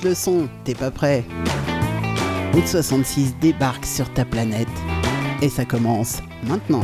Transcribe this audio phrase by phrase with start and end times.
[0.00, 1.24] monte le son, t'es pas prêt?
[2.52, 4.68] Route 66 débarque sur ta planète
[5.42, 6.82] et ça commence maintenant.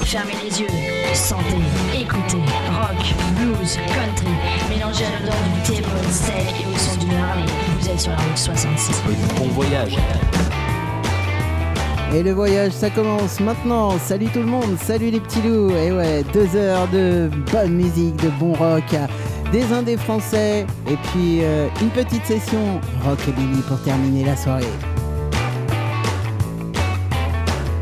[0.00, 0.66] Fermez les yeux,
[1.14, 1.42] sentez,
[1.94, 2.36] écoutez,
[2.70, 4.32] rock, blues, country,
[4.68, 7.44] mélangez à l'odeur du thé, steak et au son du Harley.
[7.80, 9.02] Vous êtes sur la route 66.
[9.38, 9.96] Bon voyage.
[12.14, 13.98] Et le voyage, ça commence maintenant.
[13.98, 15.70] Salut tout le monde, salut les petits loups.
[15.70, 18.96] Et ouais, deux heures de bonne musique, de bon rock,
[19.52, 24.36] des indés français, et puis euh, une petite session rock et Billy pour terminer la
[24.36, 24.64] soirée.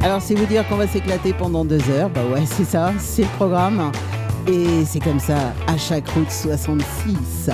[0.03, 3.23] Alors c'est vous dire qu'on va s'éclater pendant deux heures, bah ouais c'est ça, c'est
[3.23, 3.91] le programme.
[4.47, 7.51] Et c'est comme ça à chaque route 66.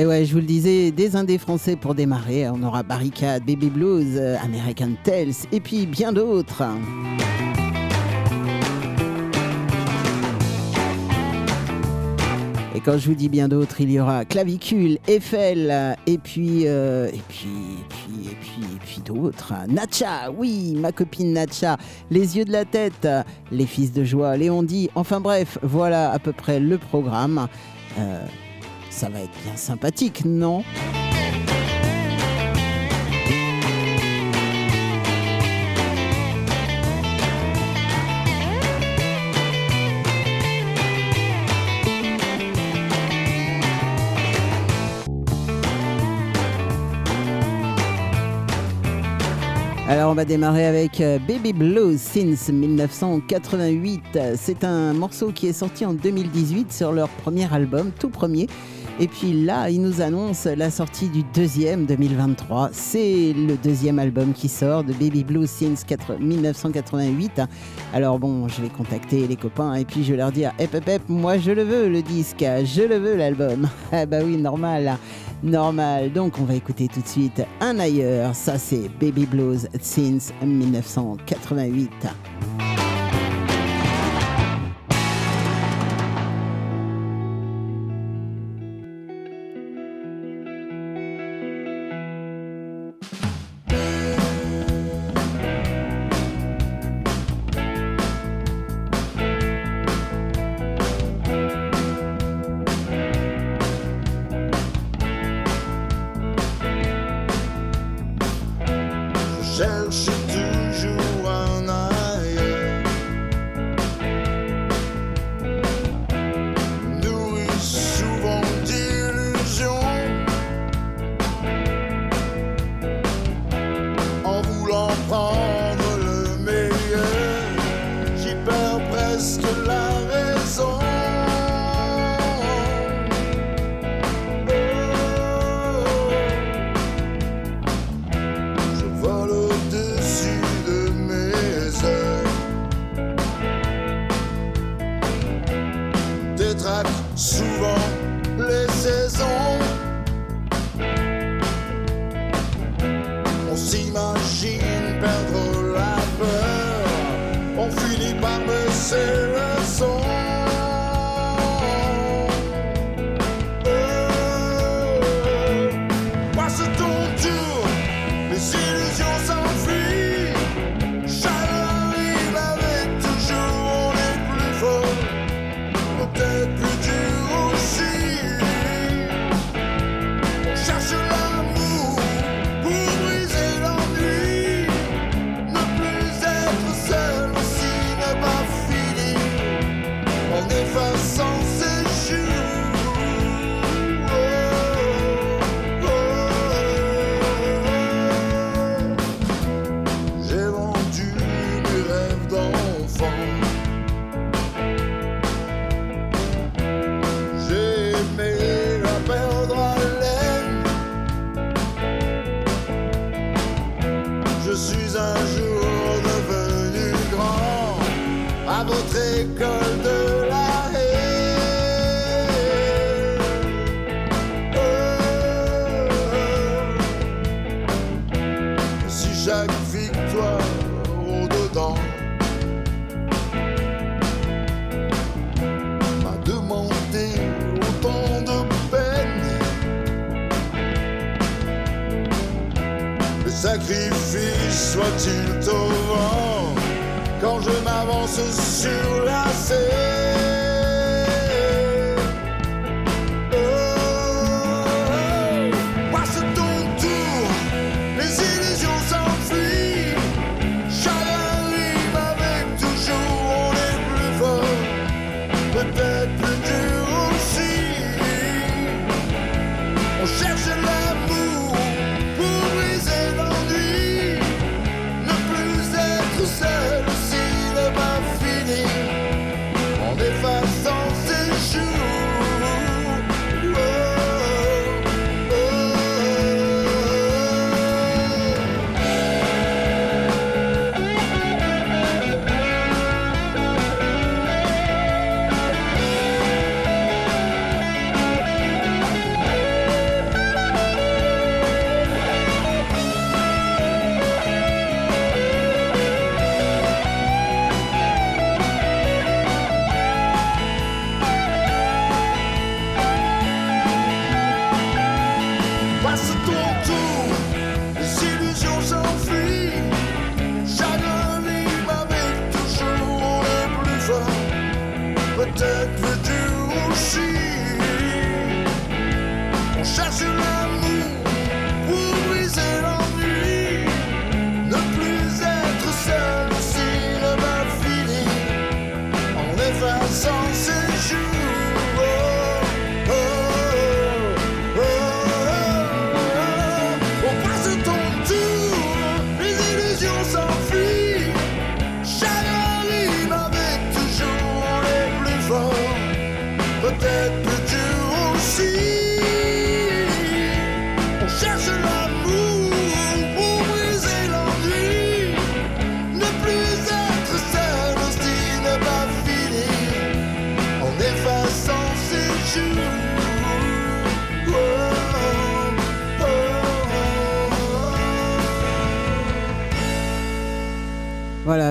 [0.00, 2.48] Et ouais, je vous le disais, des indés français pour démarrer.
[2.48, 6.62] On aura Barricade, Baby Blues, euh, American Tales et puis bien d'autres.
[12.74, 17.08] Et quand je vous dis bien d'autres, il y aura Clavicule, Eiffel, et puis, euh,
[17.08, 19.52] et puis, et puis, et puis, et puis d'autres.
[19.68, 21.76] Nacha, oui, ma copine Nacha,
[22.10, 23.06] Les yeux de la tête,
[23.52, 24.88] Les fils de joie, Léon dit.
[24.94, 27.48] Enfin bref, voilà à peu près le programme.
[27.98, 28.24] Euh,
[29.00, 30.62] ça va être bien sympathique, non
[49.88, 54.18] Alors on va démarrer avec euh, Baby Blues Since 1988.
[54.36, 58.46] C'est un morceau qui est sorti en 2018 sur leur premier album, tout premier.
[59.02, 62.68] Et puis là, il nous annonce la sortie du deuxième 2023.
[62.70, 65.86] C'est le deuxième album qui sort de Baby Blue since
[66.20, 67.40] 1988.
[67.94, 70.86] Alors bon, je vais contacter les copains et puis je vais leur dire Hep hep
[70.86, 73.70] hep, moi je le veux le disque, je le veux l'album.
[73.90, 74.98] Ah bah oui, normal,
[75.42, 76.12] normal.
[76.12, 78.34] Donc on va écouter tout de suite un ailleurs.
[78.34, 82.69] Ça c'est Baby Blues since 1988.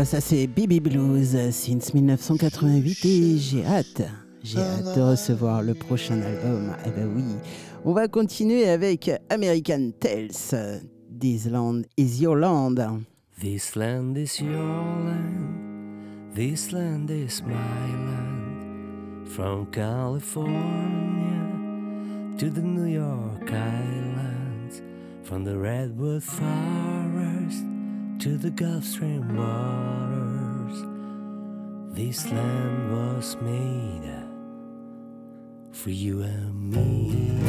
[0.10, 4.02] Ça c'est Baby Blues since 1988 et j'ai hâte,
[4.42, 6.76] j'ai hâte de recevoir le prochain album.
[6.84, 7.24] Eh ben oui,
[7.86, 10.82] on va continuer avec American Tales.
[11.20, 13.04] This land is your land.
[13.40, 14.58] This land is your
[15.06, 16.34] land.
[16.34, 19.28] This land is my land.
[19.28, 20.50] From California
[22.40, 24.82] to the New York Islands.
[25.24, 26.89] From the Redwood Forest
[28.20, 30.84] to the Gulf Stream waters.
[31.96, 34.12] This land was made
[35.72, 37.40] for you and me.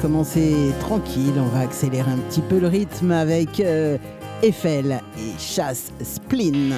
[0.00, 3.98] Commencé tranquille, on va accélérer un petit peu le rythme avec euh,
[4.42, 6.74] Eiffel et Chasse Spleen.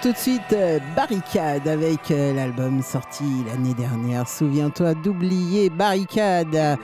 [0.00, 4.28] Tout de suite euh, Barricade avec euh, l'album sorti l'année dernière.
[4.28, 6.78] Souviens-toi d'oublier Barricade.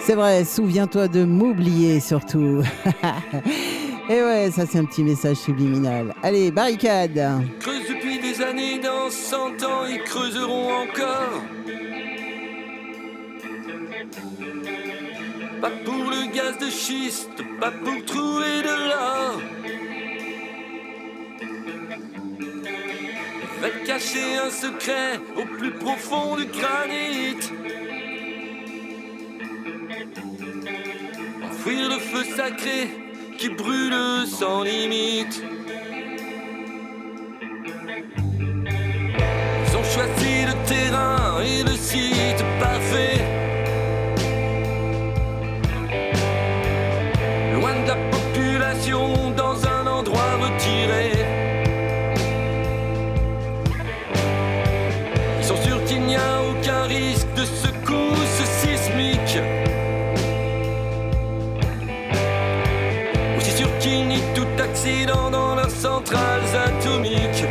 [0.00, 2.62] C'est vrai, souviens-toi de m'oublier surtout.
[4.08, 6.14] Et ouais, ça c'est un petit message subliminal.
[6.22, 7.20] Allez, Barricade.
[7.60, 11.42] creusent depuis des années, dans 100 ans, ils creuseront encore.
[15.60, 17.30] Pas pour le gaz de schiste,
[17.60, 19.59] pas pour trouver de l'or.
[23.60, 27.36] Veulent cacher un secret au plus profond du granit.
[31.44, 32.88] Enfouir le feu sacré
[33.36, 33.94] qui brûle
[34.26, 35.42] sans limite.
[39.66, 43.39] Ils ont choisi le terrain et le site parfait.
[64.60, 67.49] Accident dans leurs centrales atomiques.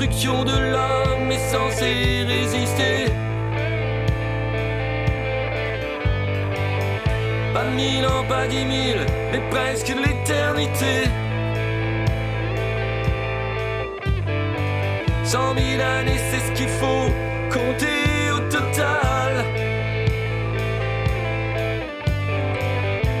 [0.00, 3.12] Cette construction de l'homme est censée résister.
[7.52, 11.04] Pas mille ans, pas dix mille, mais presque l'éternité.
[15.22, 17.10] Cent mille années, c'est ce qu'il faut
[17.52, 19.44] compter au total.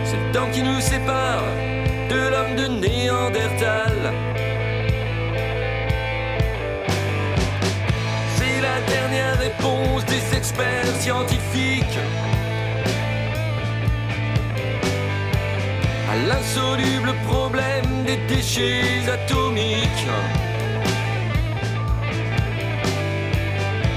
[0.04, 1.42] C'est le temps qui nous sépare
[2.08, 4.29] de l'homme de Néandertal.
[9.10, 11.98] Dernière réponse des experts scientifiques
[16.10, 20.06] à l'insoluble problème des déchets atomiques.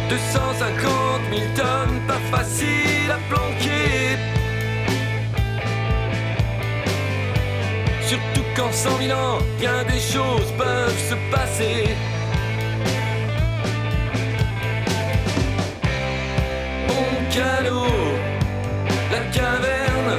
[0.10, 4.18] 250 000 tonnes, pas facile à planquer.
[8.02, 12.13] Surtout qu'en 100 000 ans, bien des choses peuvent se passer.
[17.36, 17.88] Oncalo,
[19.10, 20.18] la caverne.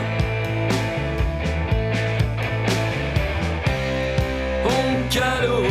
[4.64, 5.62] Oncalo,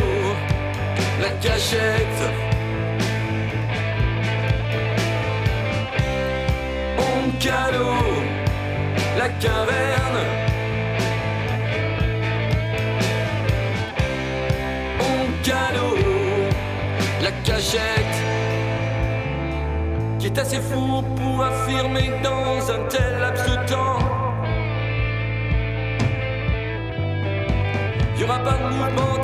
[1.20, 2.24] la cachette.
[6.96, 7.92] Oncalo,
[9.18, 10.24] la caverne.
[14.98, 15.88] Oncalo,
[17.20, 18.18] la cachette.
[20.18, 23.98] Qui est assez fou pour affirmer dans un tel laps de temps.
[28.18, 29.14] Y aura pas de mouvement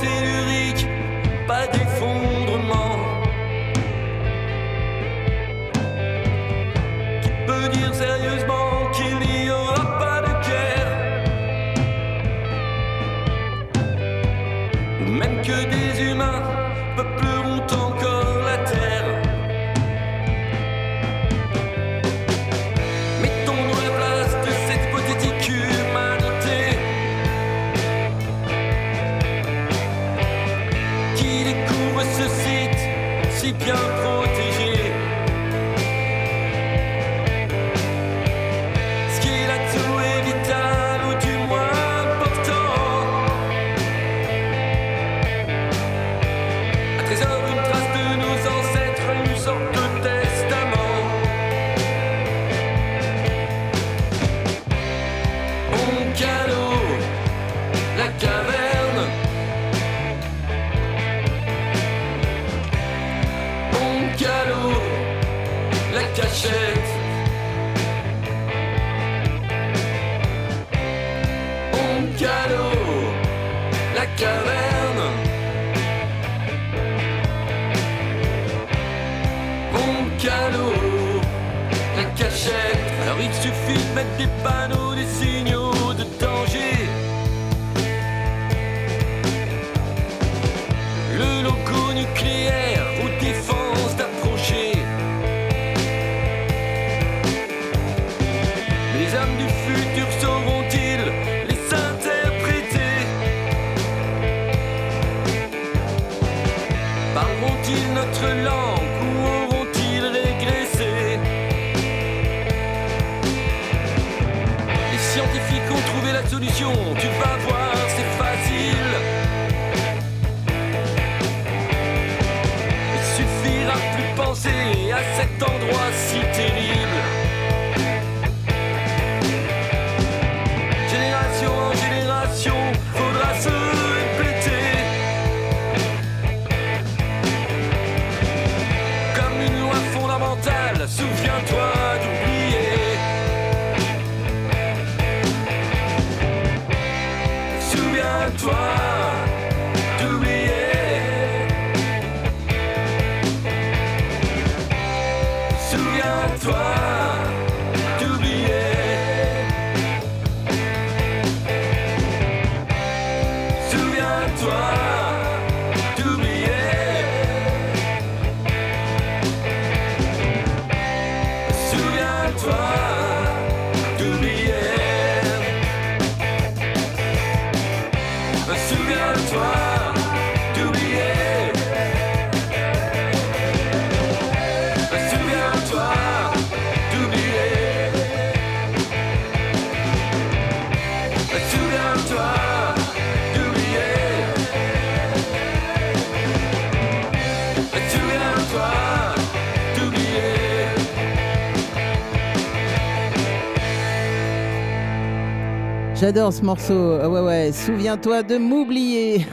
[206.00, 206.98] J'adore ce morceau.
[207.02, 207.52] Ah ouais, ouais.
[207.52, 209.26] Souviens-toi de m'oublier.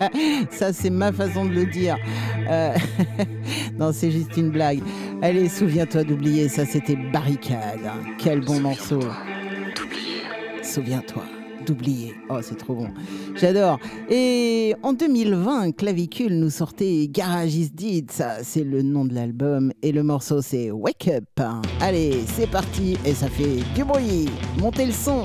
[0.50, 1.98] Ça, c'est ma façon de le dire.
[2.48, 2.72] Euh,
[3.78, 4.80] non, c'est juste une blague.
[5.20, 6.48] Allez, souviens-toi d'oublier.
[6.48, 7.90] Ça, c'était Barricade.
[8.16, 9.00] Quel bon morceau.
[10.62, 11.24] Souviens-toi
[11.66, 12.14] d'oublier.
[12.30, 12.88] Oh, c'est trop bon.
[13.34, 13.78] J'adore.
[14.08, 18.10] Et en 2020, Clavicule nous sortait Garage is Dead.
[18.10, 19.74] Ça, c'est le nom de l'album.
[19.82, 21.46] Et le morceau, c'est Wake Up.
[21.82, 22.96] Allez, c'est parti.
[23.04, 24.30] Et ça fait du bruit.
[24.58, 25.24] Montez le son.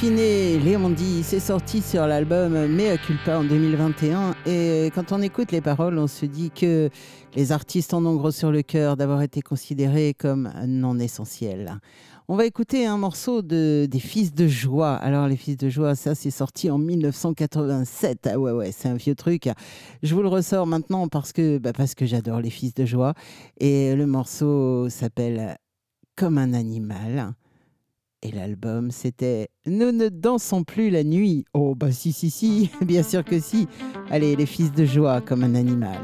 [0.00, 4.34] In fine, Léon dit, c'est sorti sur l'album Mea Culpa en 2021.
[4.46, 6.88] Et quand on écoute les paroles, on se dit que
[7.34, 11.74] les artistes en ont gros sur le cœur d'avoir été considérés comme non essentiels.
[12.28, 14.94] On va écouter un morceau de, des Fils de Joie.
[14.94, 18.26] Alors, les Fils de Joie, ça, c'est sorti en 1987.
[18.32, 19.50] Ah ouais, ouais, c'est un vieux truc.
[20.02, 23.12] Je vous le ressors maintenant parce que, bah, parce que j'adore les Fils de Joie.
[23.58, 25.58] Et le morceau s'appelle
[26.16, 27.34] Comme un animal.
[28.22, 31.46] Et l'album, c'était Nous ne dansons plus la nuit.
[31.54, 33.66] Oh, bah si, si, si, bien sûr que si.
[34.10, 35.98] Allez, les Fils de Joie, comme un animal.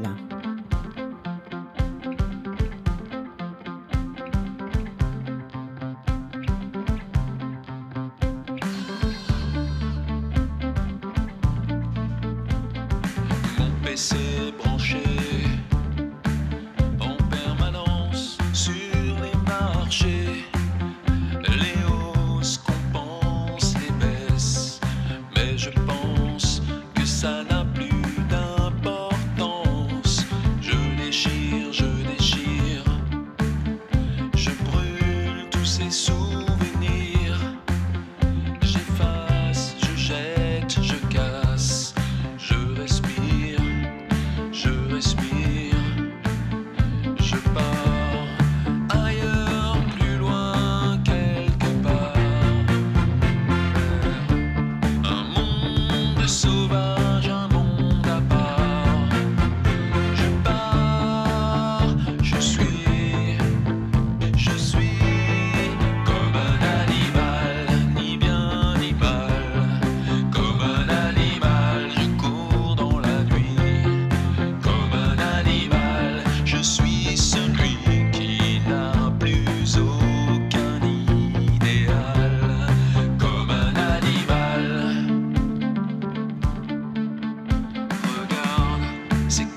[89.29, 89.56] C'est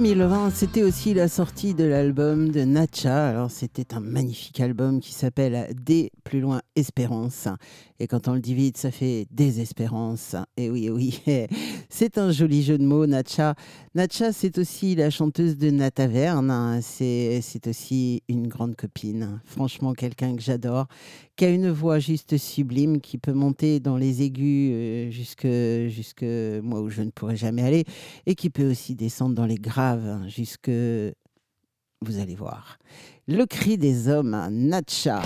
[0.00, 3.28] 2020, c'était aussi la sortie de l'album de Natcha.
[3.28, 7.46] Alors, c'était un magnifique album qui s'appelle Des plus loin Espérance.
[7.98, 10.34] Et quand on le dit vite, ça fait Désespérance.
[10.56, 11.22] Et oui, oui,
[11.90, 13.54] c'est un joli jeu de mots, Natcha.
[13.94, 16.80] Natcha, c'est aussi la chanteuse de Nataverne.
[16.82, 19.40] C'est c'est aussi une grande copine.
[19.44, 20.86] Franchement, quelqu'un que j'adore,
[21.36, 25.46] qui a une voix juste sublime, qui peut monter dans les aigus euh, jusque,
[25.88, 26.24] jusque
[26.62, 27.84] moi où je ne pourrais jamais aller,
[28.24, 30.70] et qui peut aussi descendre dans les graves jusque
[32.02, 32.78] vous allez voir.
[33.28, 35.22] Le cri des hommes, Natcha.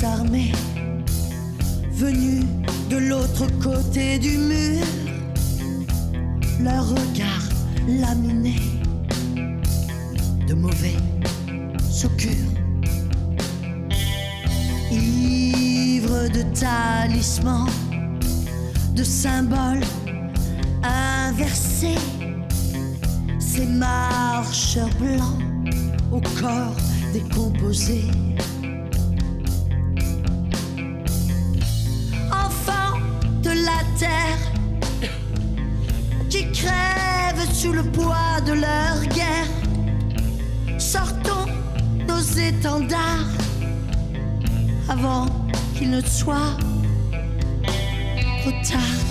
[0.00, 0.52] Les armées,
[1.92, 2.44] venues
[2.88, 4.84] de l'autre côté du mur,
[6.60, 7.48] leur regard
[7.86, 8.56] laminé
[10.46, 10.96] de mauvais
[12.04, 12.30] augure.
[14.90, 17.68] Ivre de talismans,
[18.94, 19.84] de symboles
[20.82, 21.98] inversés,
[23.38, 25.42] ces marcheurs blancs
[26.12, 26.76] au corps
[27.12, 28.04] décomposé.
[37.82, 39.46] Le poids de leur guerre,
[40.78, 41.46] sortons
[42.06, 43.26] nos étendards
[44.88, 45.26] avant
[45.76, 46.56] qu'il ne soit
[48.42, 49.09] trop tard.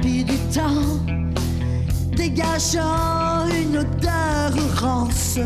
[0.00, 1.00] Du temps,
[2.16, 5.38] dégageant une odeur rance.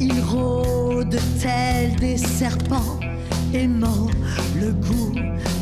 [0.00, 2.98] Ils rôdent tels des serpents,
[3.52, 4.08] aimant
[4.58, 5.12] le goût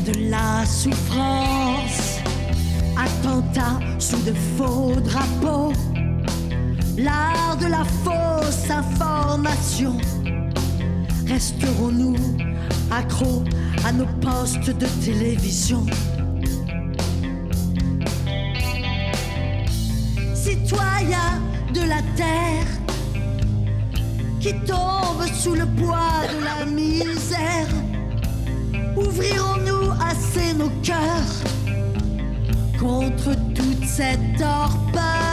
[0.05, 2.19] de la souffrance.
[2.97, 5.73] Attentat sous de faux drapeaux,
[6.97, 9.97] l'art de la fausse information.
[11.27, 12.17] Resterons-nous
[12.91, 13.43] accros
[13.85, 15.85] à nos postes de télévision?
[20.71, 22.65] De la terre
[24.39, 27.67] qui tombent sous le poids de la misère,
[28.95, 31.43] ouvrirons-nous assez nos cœurs
[32.79, 35.28] contre toute cette torpeur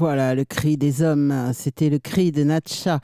[0.00, 3.00] Voilà, le cri des hommes, c'était le cri de Natcha.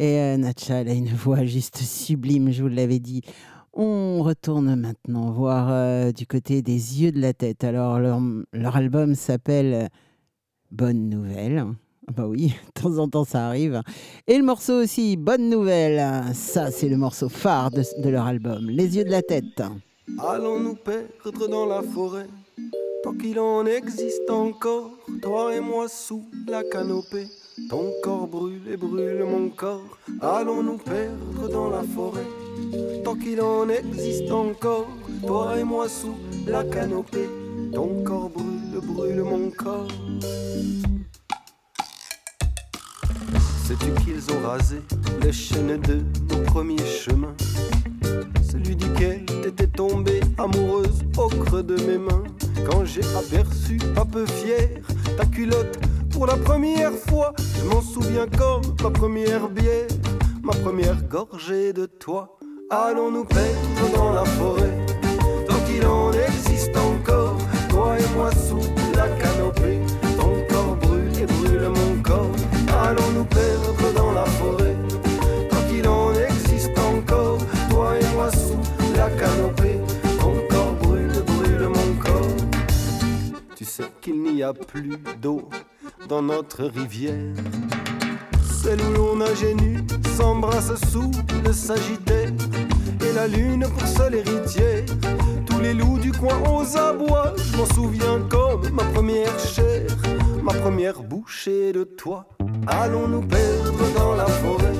[0.00, 3.20] Et euh, Natcha, elle a une voix juste sublime, je vous l'avais dit.
[3.72, 7.62] On retourne maintenant voir euh, du côté des yeux de la tête.
[7.62, 8.20] Alors, leur,
[8.52, 9.90] leur album s'appelle
[10.72, 11.66] Bonne Nouvelle.
[12.08, 13.80] Ah Bah oui, de temps en temps ça arrive.
[14.26, 16.24] Et le morceau aussi, Bonne Nouvelle.
[16.34, 19.62] Ça, c'est le morceau phare de, de leur album, Les yeux de la tête.
[20.18, 22.26] Allons nous perdre dans la forêt,
[23.10, 24.90] tant qu'il en existe encore,
[25.20, 27.26] toi et moi sous la canopée.
[27.68, 29.98] Ton corps brûle et brûle mon corps.
[30.20, 32.26] Allons nous perdre dans la forêt,
[33.04, 34.86] tant qu'il en existe encore,
[35.26, 36.14] toi et moi sous
[36.46, 37.28] la canopée.
[37.72, 39.88] Ton corps brûle, brûle mon corps.
[43.64, 44.82] Sais-tu qu'ils ont rasé
[45.22, 46.02] les chaînes de
[46.32, 47.34] nos premiers chemins?
[48.52, 52.24] Celui duquel t'étais tombée amoureuse au creux de mes mains.
[52.68, 54.80] Quand j'ai aperçu, un peu fier,
[55.16, 55.78] ta culotte
[56.10, 59.86] pour la première fois Je m'en souviens comme ma première bière,
[60.42, 62.38] ma première gorgée de toi.
[62.70, 64.76] Allons nous perdre dans la forêt,
[65.48, 67.38] tant qu'il en existe encore?
[67.68, 68.60] Toi et moi sous
[68.96, 69.80] la canopée,
[70.18, 72.36] ton corps brûle et brûle mon corps.
[72.82, 73.79] Allons nous perdre
[84.00, 85.48] Qu'il n'y a plus d'eau
[86.08, 87.34] dans notre rivière.
[88.62, 89.56] Celle où l'on nageait
[90.16, 91.10] s'embrasse sous
[91.44, 92.30] le sagittaire.
[93.00, 94.84] Et la lune pour seule héritière.
[95.46, 97.34] Tous les loups du coin aux abois.
[97.36, 99.86] Je m'en souviens comme ma première chair,
[100.42, 102.26] ma première bouchée de toi.
[102.66, 104.76] Allons nous perdre dans la forêt,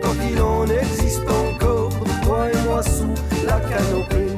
[0.00, 1.92] tant qu'il en existe encore.
[2.24, 3.14] Toi et moi sous
[3.46, 4.31] la canopée,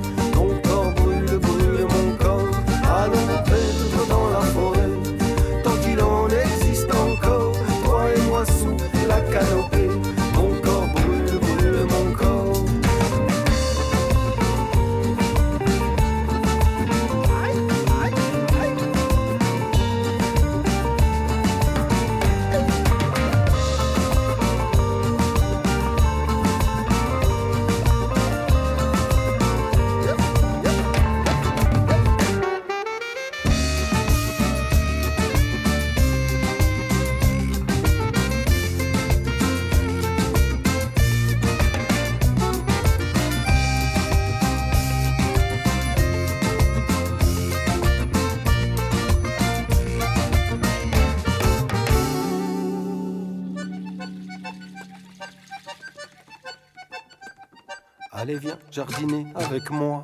[58.24, 60.02] Allez viens jardiner avec moi.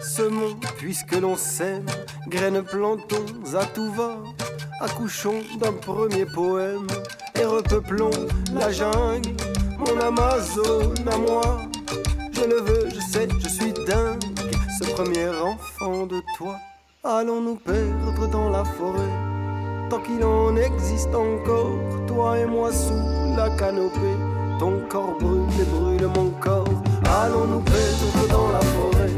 [0.00, 1.84] Semons puisque l'on sème
[2.26, 4.16] Graines plantons à tout va.
[4.80, 6.86] Accouchons d'un premier poème
[7.38, 8.12] Et repeuplons
[8.54, 9.28] la jungle.
[9.76, 11.60] Mon Amazon à moi.
[12.32, 14.24] Je le veux, je sais, je suis dingue.
[14.78, 16.56] Ce premier enfant de toi.
[17.04, 19.12] Allons nous perdre dans la forêt?
[19.90, 25.64] Tant qu'il en existe encore Toi et moi sous la canopée Ton corps brûle et
[25.64, 26.68] brûle mon corps.
[27.22, 29.10] Allons nous perdre dans la forêt?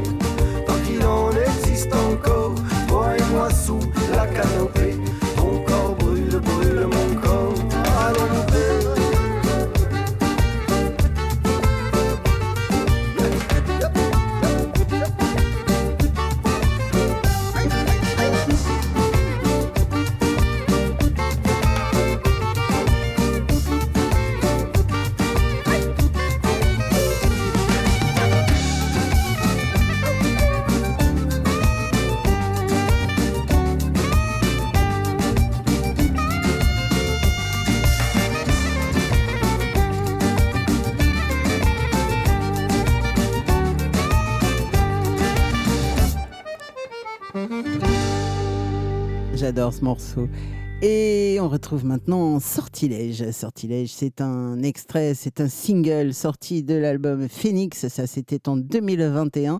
[0.65, 2.55] Tant qu'il en existe encore
[2.87, 3.79] Toi et moi sous
[4.13, 4.95] la canopée
[49.57, 50.27] Ce morceau.
[50.83, 53.31] Et on retrouve maintenant Sortilège.
[53.31, 57.87] Sortilège, c'est un extrait, c'est un single sorti de l'album Phoenix.
[57.87, 59.59] Ça, c'était en 2021.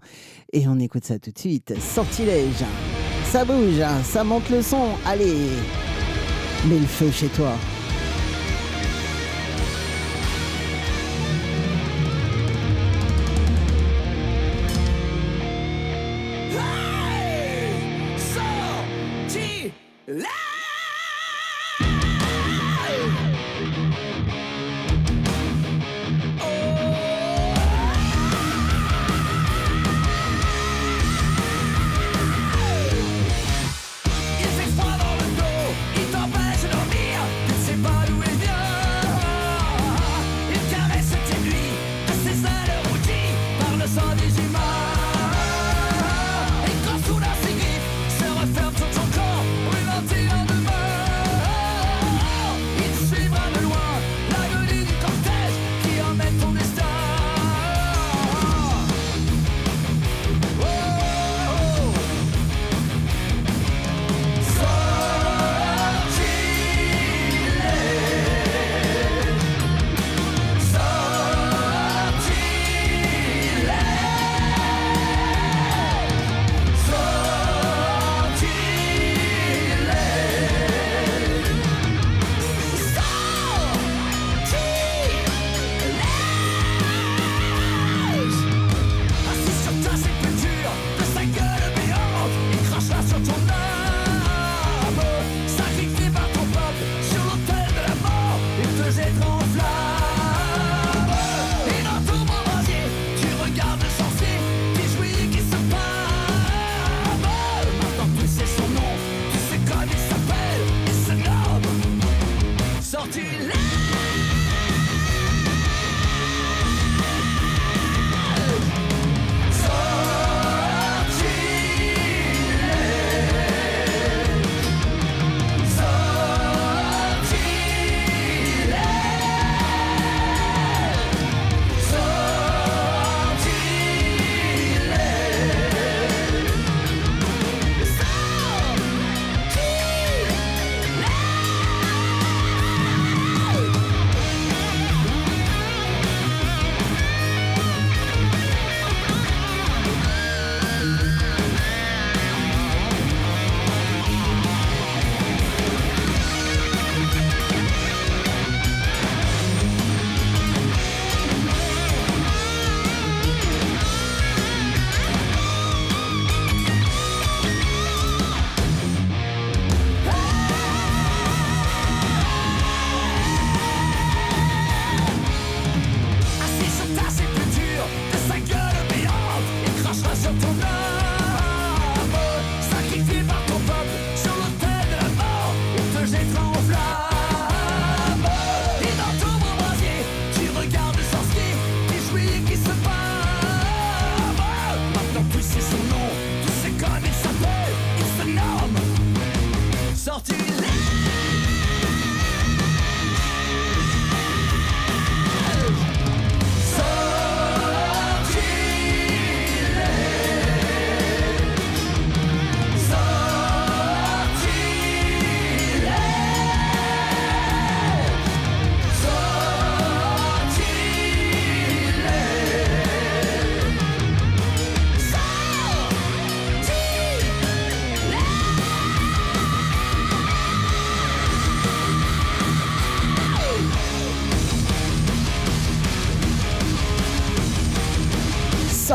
[0.54, 1.74] Et on écoute ça tout de suite.
[1.80, 2.64] Sortilège.
[3.26, 4.90] Ça bouge, ça monte le son.
[5.04, 5.34] Allez,
[6.70, 7.54] mets le feu chez toi.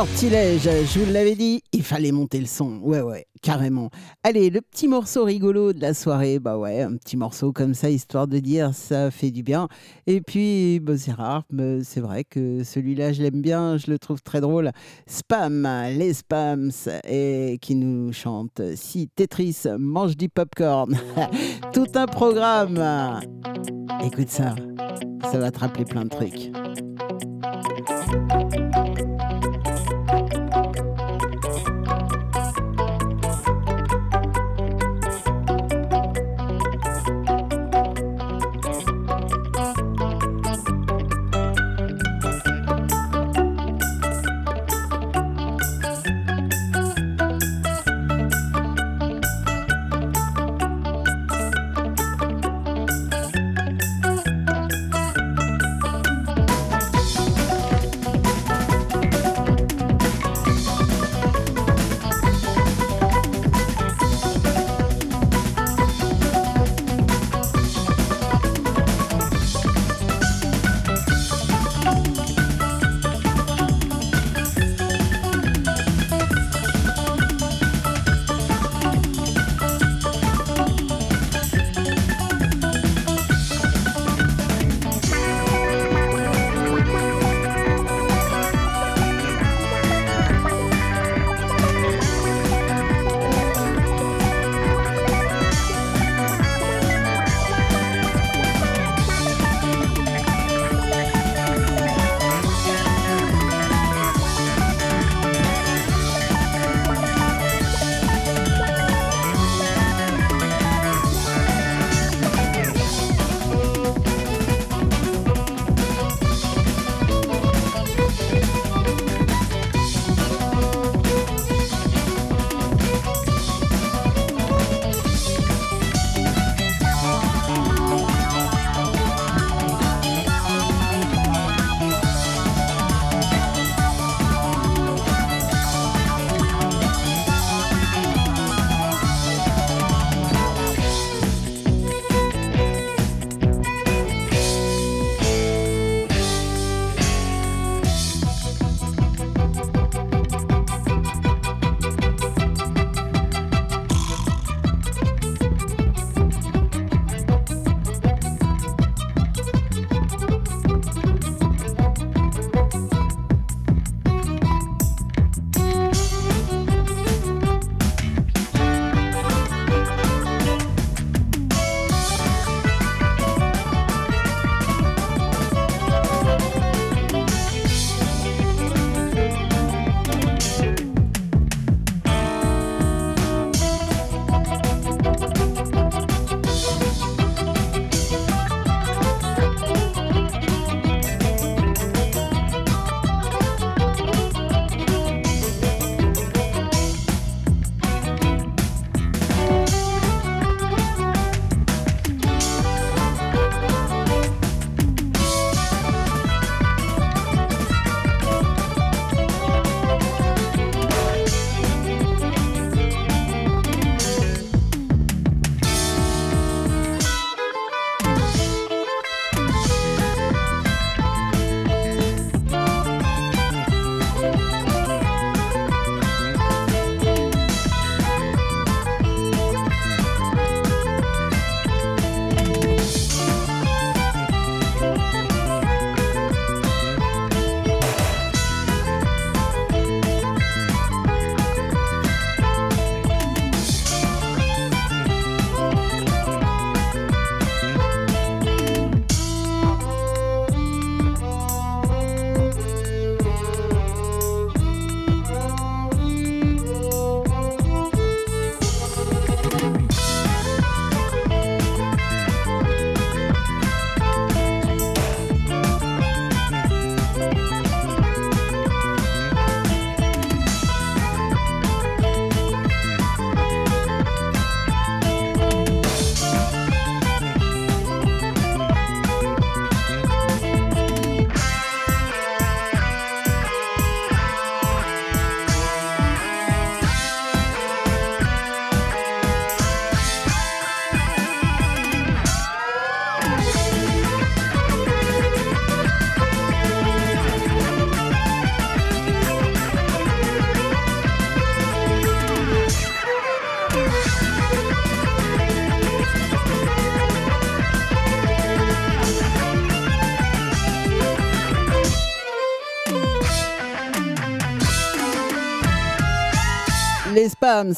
[0.02, 2.80] Sortilège, je vous l'avais dit, il fallait monter le son.
[2.82, 3.88] Ouais, ouais, carrément.
[4.24, 7.88] Allez, le petit morceau rigolo de la soirée, bah ouais, un petit morceau comme ça,
[7.88, 9.68] histoire de dire ça fait du bien.
[10.08, 13.98] Et puis, bah, c'est rare, mais c'est vrai que celui-là, je l'aime bien, je le
[14.00, 14.72] trouve très drôle.
[15.06, 16.72] Spam, les Spams,
[17.06, 20.98] et qui nous chante Si Tetris mange du popcorn.
[21.72, 22.82] Tout un programme.
[24.04, 24.56] Écoute ça,
[25.30, 26.50] ça va te rappeler plein de trucs.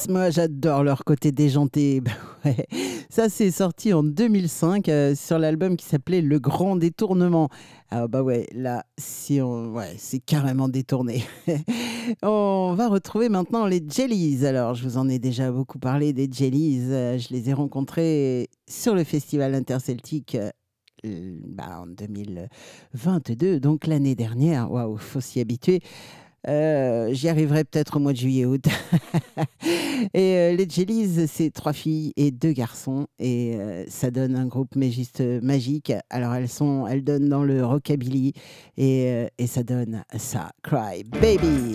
[0.09, 2.01] Moi j'adore leur côté déjanté.
[2.45, 2.66] Ouais.
[3.09, 7.49] Ça c'est sorti en 2005 euh, sur l'album qui s'appelait Le Grand Détournement.
[7.91, 9.72] Ah bah ouais, là si on...
[9.72, 11.25] ouais, c'est carrément détourné.
[12.22, 14.45] on va retrouver maintenant les Jellies.
[14.45, 16.83] Alors je vous en ai déjà beaucoup parlé des Jellies.
[16.91, 20.35] Euh, Je les ai rencontrés sur le festival interceltique.
[20.35, 20.51] euh,
[21.49, 24.70] bah, en 2022, donc l'année dernière.
[24.70, 25.81] Waouh, faut s'y habituer.
[26.49, 28.64] Euh, J'y arriverai peut-être au mois de juillet-août.
[30.14, 33.07] et euh, les Jellies, c'est trois filles et deux garçons.
[33.18, 35.92] Et euh, ça donne un groupe magique.
[36.11, 38.32] Alors elles sont, elles donnent dans le rockabilly
[38.76, 41.74] et, et ça donne ça, Cry Baby.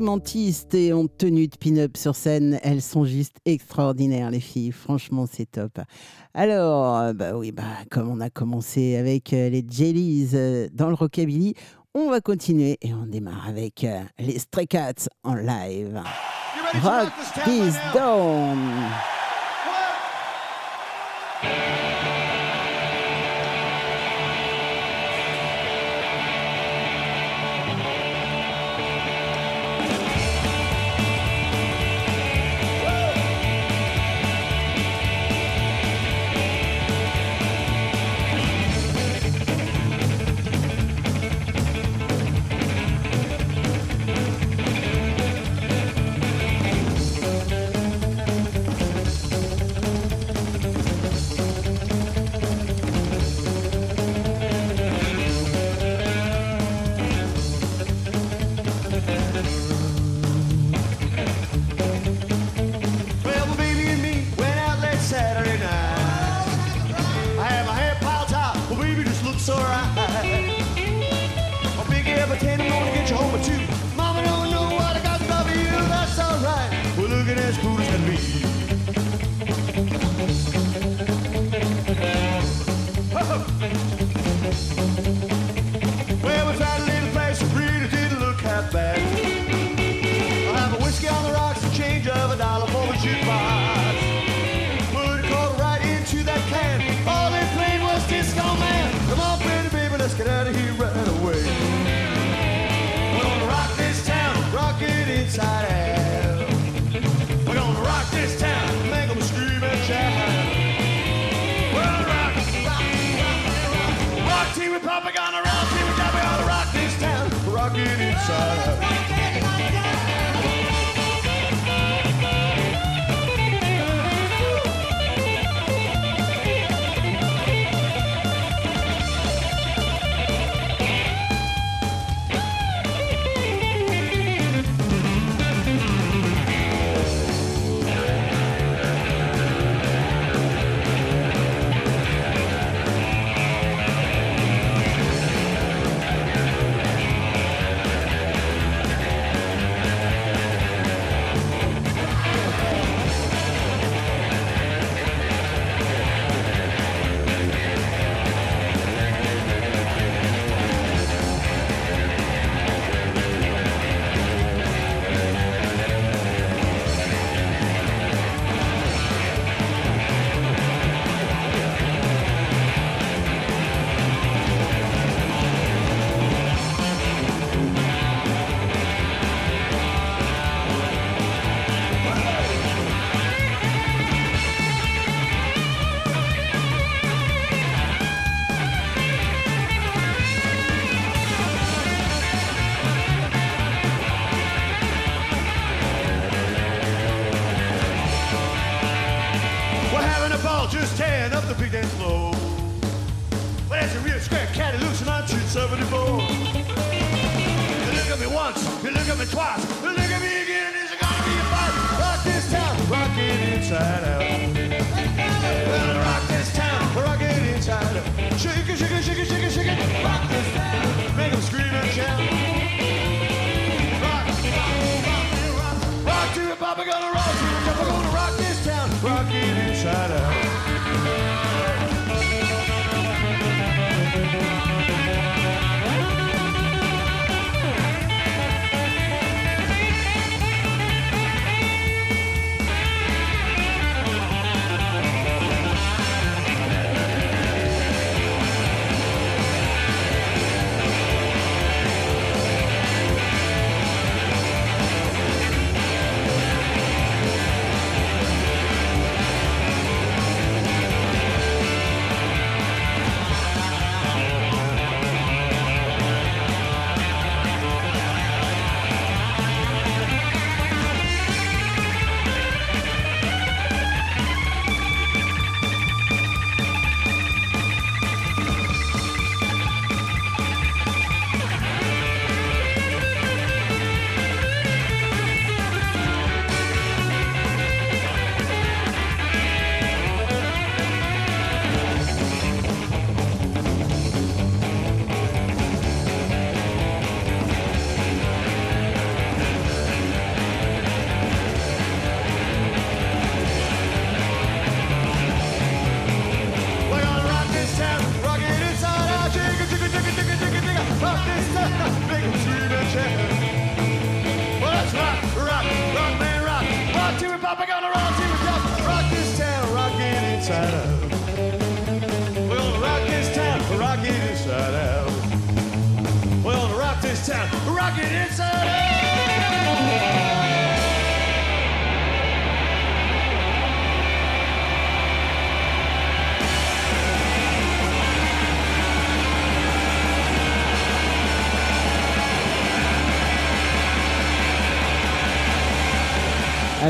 [0.00, 4.72] Multi-instrumentistes et en tenue de pin-up sur scène, elles sont juste extraordinaires, les filles.
[4.72, 5.80] Franchement, c'est top.
[6.34, 10.88] Alors, euh, bah oui, bah, comme on a commencé avec euh, les Jellies euh, dans
[10.88, 11.54] le rockabilly,
[11.94, 13.86] On va continuer et on démarre avec
[14.18, 16.02] les Stray Cats en live.
[16.82, 17.10] Rock
[17.46, 18.58] this down.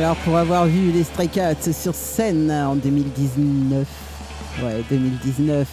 [0.06, 3.88] Alors pour avoir vu les Stray Cats sur scène en 2019,
[4.62, 5.66] ouais 2019,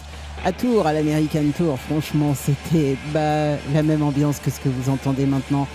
[0.44, 4.90] à Tours, à l'American Tour, franchement c'était bah, la même ambiance que ce que vous
[4.90, 5.68] entendez maintenant.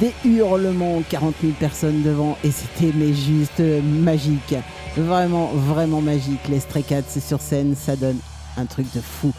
[0.00, 4.54] Des hurlements, 40 000 personnes devant et c'était mais juste magique.
[4.96, 6.46] Vraiment, vraiment magique.
[6.48, 8.20] Les Stray Cats sur scène, ça donne
[8.56, 9.32] un truc de fou.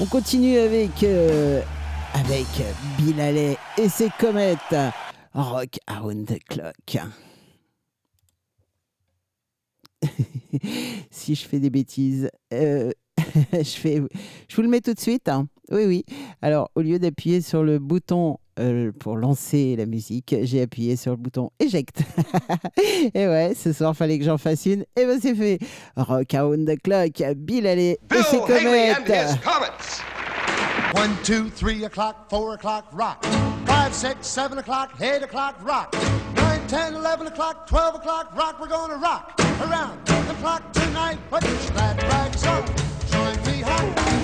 [0.00, 1.60] On continue avec, euh,
[2.14, 2.46] avec
[2.96, 4.74] Bill Haley et ses comètes.
[5.34, 7.04] Rock Around the Clock.
[11.10, 12.90] si je fais des bêtises, euh,
[13.52, 14.02] je, fais,
[14.48, 15.28] je vous le mets tout de suite.
[15.28, 15.46] hein.
[15.70, 16.04] Oui, oui.
[16.42, 21.12] Alors, au lieu d'appuyer sur le bouton euh, pour lancer la musique, j'ai appuyé sur
[21.12, 22.02] le bouton éjecte.
[23.14, 24.82] et ouais, ce soir, fallait que j'en fasse une.
[24.96, 25.58] Et ben, c'est fait.
[25.96, 29.10] Rock Around the Clock, Bill Haley et ses comètes.
[30.94, 33.24] One, two, three o'clock, four o'clock, rock.
[33.66, 35.92] Five, six, seven o'clock, eight o'clock, rock.
[36.36, 38.60] Nine, ten, eleven o'clock, twelve o'clock, rock.
[38.60, 41.18] We're gonna rock around the clock tonight.
[41.30, 42.64] Put your glad rags on,
[43.10, 44.23] join me home.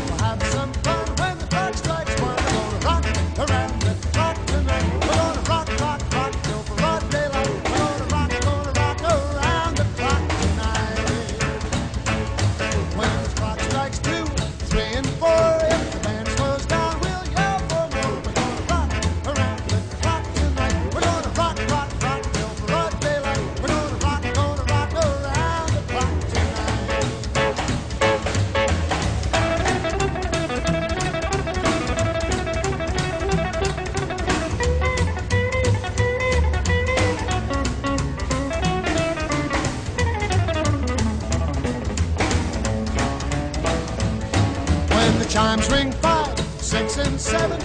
[45.41, 47.59] Chimes ring five, six, and seven,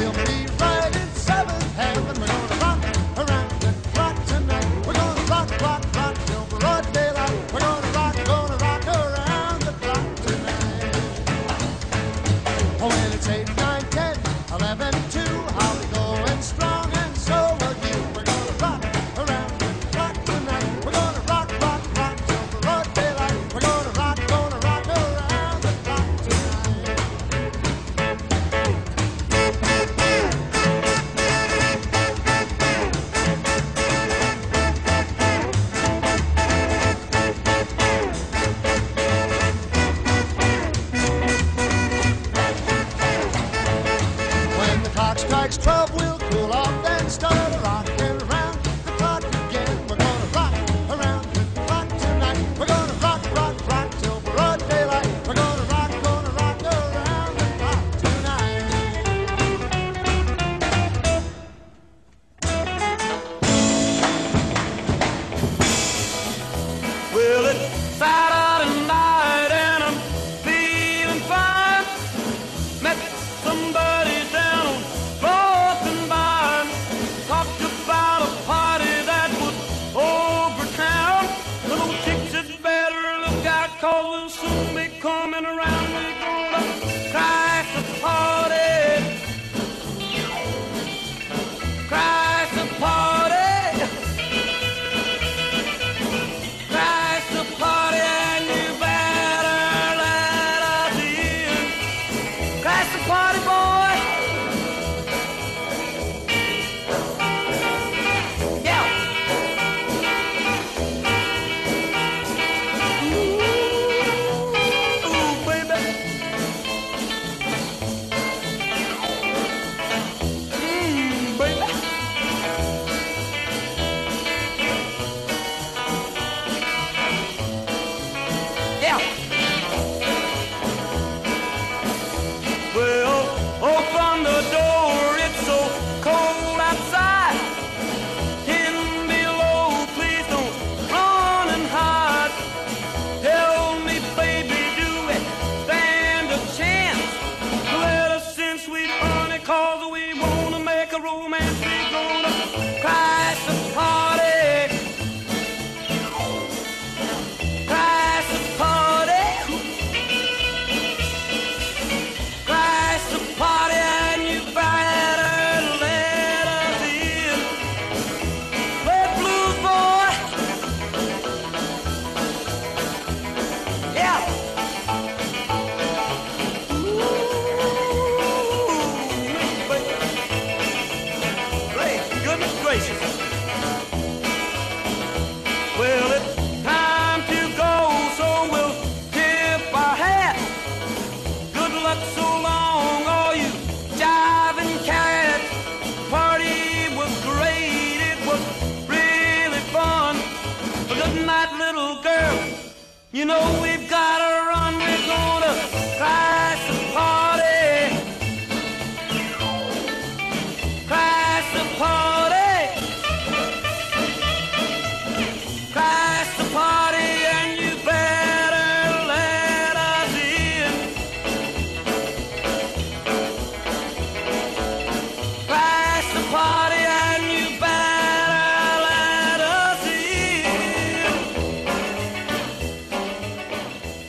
[0.00, 0.47] we'll be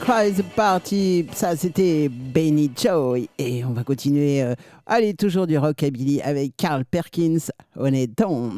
[0.09, 3.29] Surprise Party, ça c'était Benny Joy.
[3.37, 4.55] Et on va continuer, euh,
[4.87, 8.55] allez, toujours du rockabilly avec Carl Perkins, On est Don't.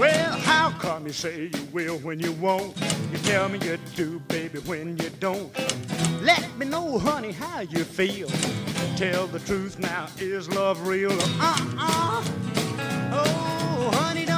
[0.00, 2.74] Well, how come you say you will when you won't?
[3.12, 5.48] You tell me you do, baby, when you don't.
[6.24, 8.26] Let me know, honey, how you feel.
[8.96, 11.12] Tell the truth now, is love real?
[11.12, 12.24] Uh-uh.
[13.12, 14.37] Oh, honey, don't.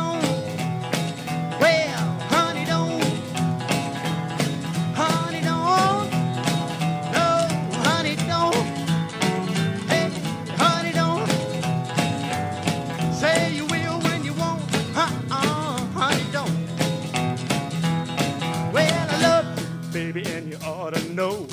[20.13, 21.47] baby, and you ought to know.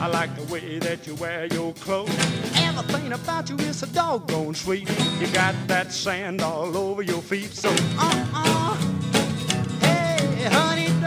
[0.00, 2.10] I like the way that you wear your clothes.
[2.56, 4.88] Everything about you is a doggone sweet.
[5.18, 7.68] You got that sand all over your feet, so
[7.98, 8.76] uh-uh.
[9.80, 10.99] Hey, honey.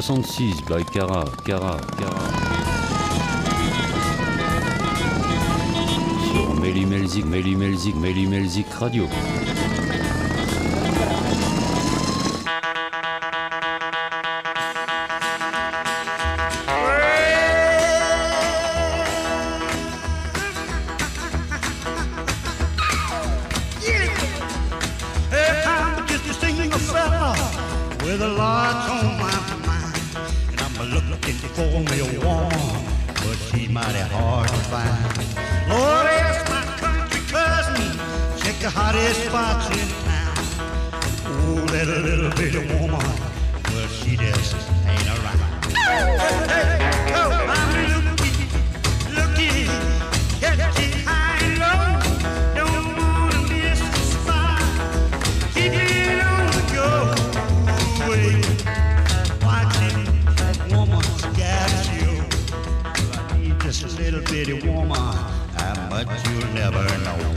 [0.00, 2.30] 66 by Cara, Cara, Cara.
[6.30, 9.47] Sur Méli Melzik, Méli Melzik, Méli Melzik Radio.
[33.78, 35.18] mighty hard to find.
[35.70, 37.90] Lord, ask my country cousin,
[38.40, 40.36] check the hottest spots in town.
[41.26, 43.27] Oh, that little bitty woman.
[66.06, 67.34] but you'll never know.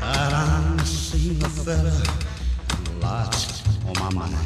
[0.00, 2.02] I seen a fella
[3.00, 4.36] lost on my mind.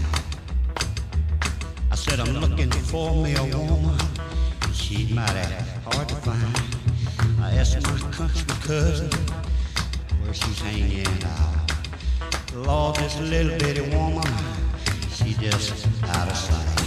[1.91, 3.35] I said I'm looking for me
[8.71, 9.11] cousin
[10.23, 11.73] where she's hanging out.
[12.55, 14.23] Lord, this little bitty woman,
[15.13, 16.80] she just out of sight.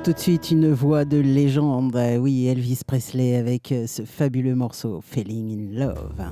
[0.00, 2.00] tout de suite une voix de légende.
[2.20, 6.22] Oui, Elvis Presley avec euh, ce fabuleux morceau Falling in Love.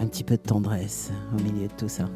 [0.00, 2.08] Un petit peu de tendresse au milieu de tout ça.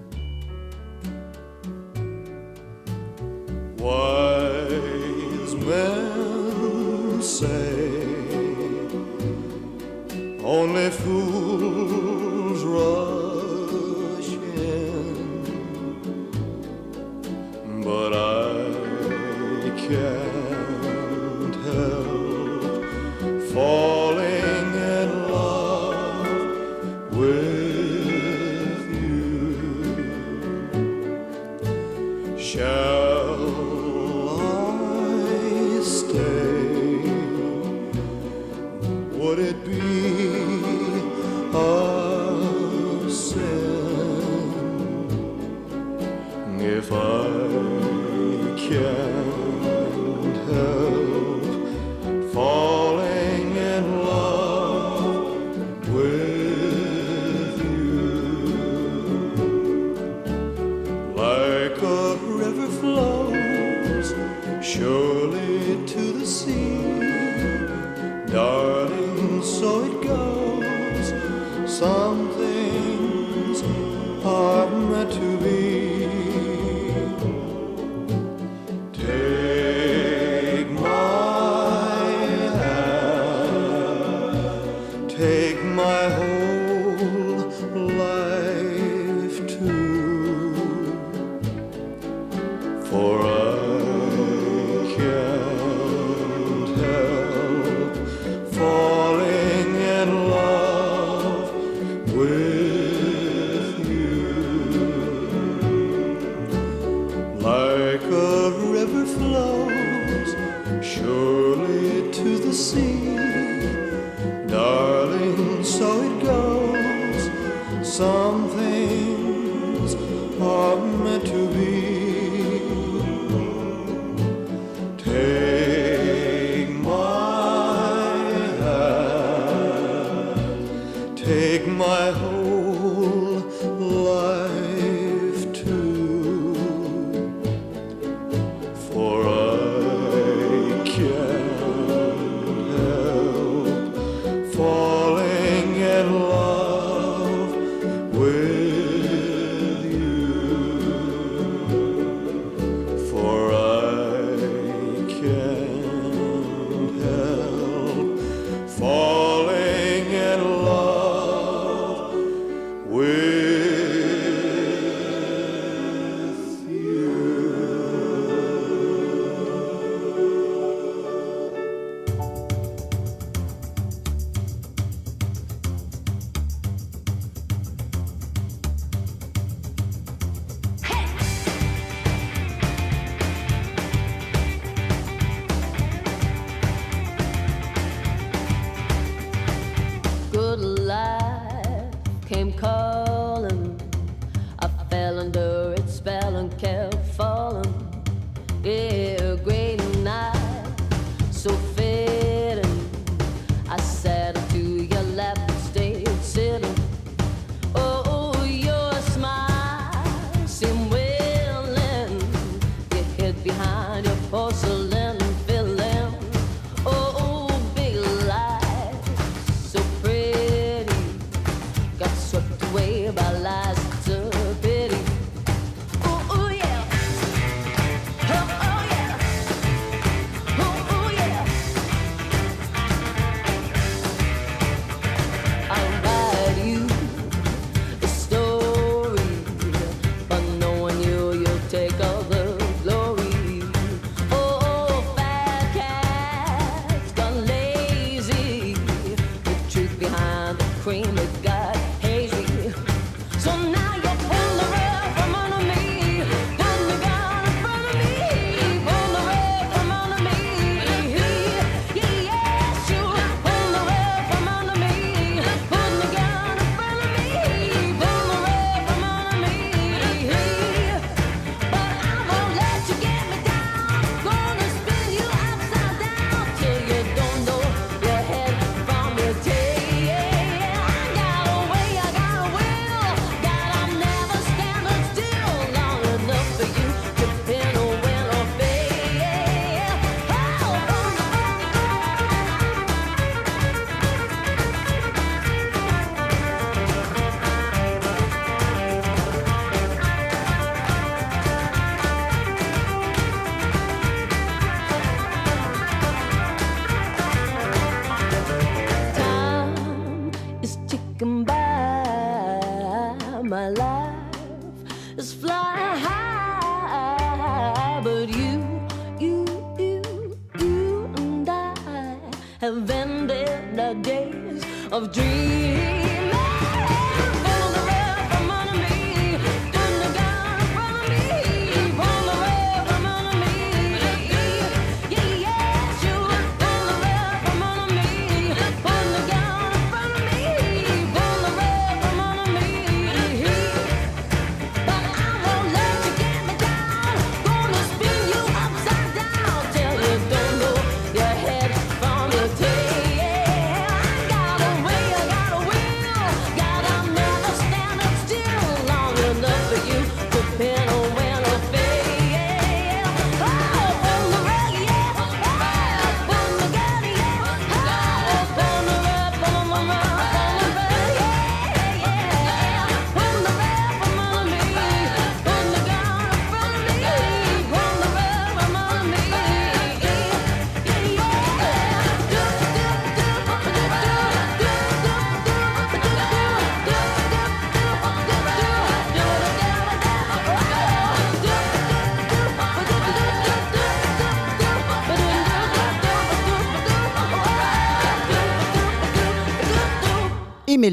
[61.19, 64.15] like a river flows
[64.63, 66.79] surely to the sea.
[68.33, 68.78] Dark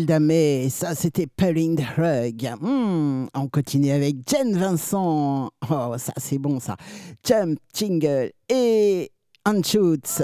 [0.05, 2.47] Zelda May, ça c'était Pulling the Rug.
[2.61, 5.49] Hmm, on continue avec Jen Vincent.
[5.67, 6.77] Oh, ça c'est bon ça.
[7.23, 9.11] Jump, Jingle et
[9.45, 10.21] Unshoots.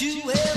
[0.00, 0.47] You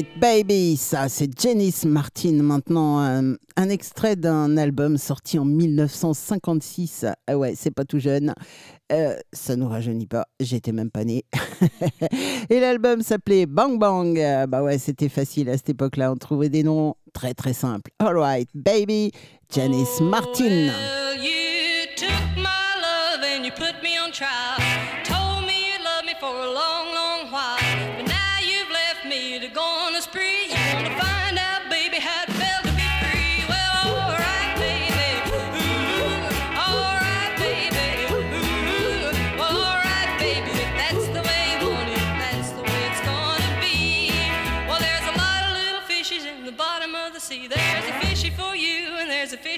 [0.00, 2.98] Baby, ça c'est Janice Martin maintenant.
[2.98, 7.04] Un, un extrait d'un album sorti en 1956.
[7.26, 8.32] Ah ouais, c'est pas tout jeune.
[8.90, 11.24] Euh, ça nous rajeunit pas, j'étais même pas né.
[12.50, 14.18] Et l'album s'appelait Bang Bang.
[14.18, 17.90] Euh, Bah ouais, c'était facile à cette époque-là, on trouvait des noms très très simples.
[17.98, 19.12] Alright, baby,
[19.54, 20.70] Janice Martin.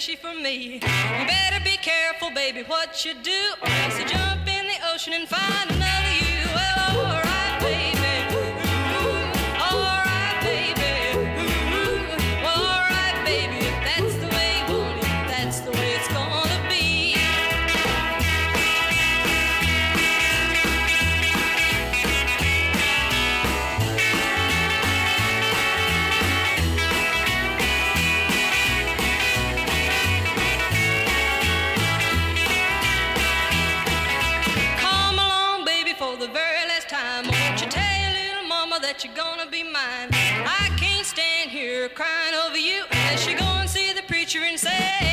[0.05, 0.74] Fishy for me.
[0.74, 0.81] You
[1.26, 3.43] better be careful, baby, what you do,
[3.98, 6.44] you jump in the ocean and find another you.
[6.55, 7.23] Well,
[38.95, 40.09] that you're gonna be mine?
[40.12, 44.59] I can't stand here crying over you unless you go and see the preacher and
[44.59, 45.03] say,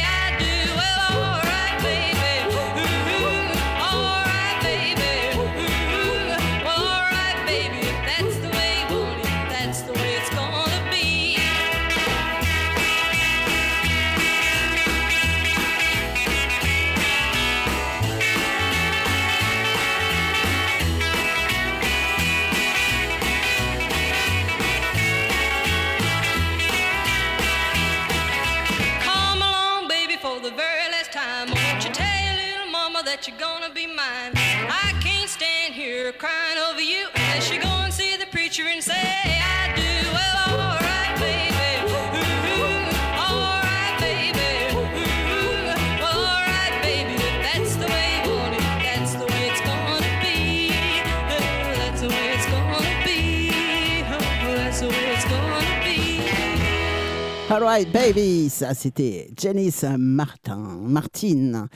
[57.86, 58.50] baby.
[58.50, 60.80] Ça c'était Janice Martin.
[60.82, 61.68] Martin.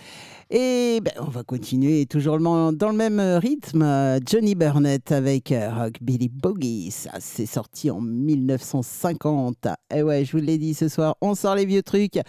[0.52, 4.20] Et ben, on va continuer toujours dans le même rythme.
[4.26, 6.92] Johnny Burnett avec euh, Rock Billy Boogie.
[6.92, 9.68] Ça, c'est sorti en 1950.
[9.94, 12.20] Et ouais, je vous l'ai dit ce soir, on sort les vieux trucs.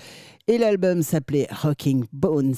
[0.49, 2.55] Et l'album s'appelait Rocking Bones.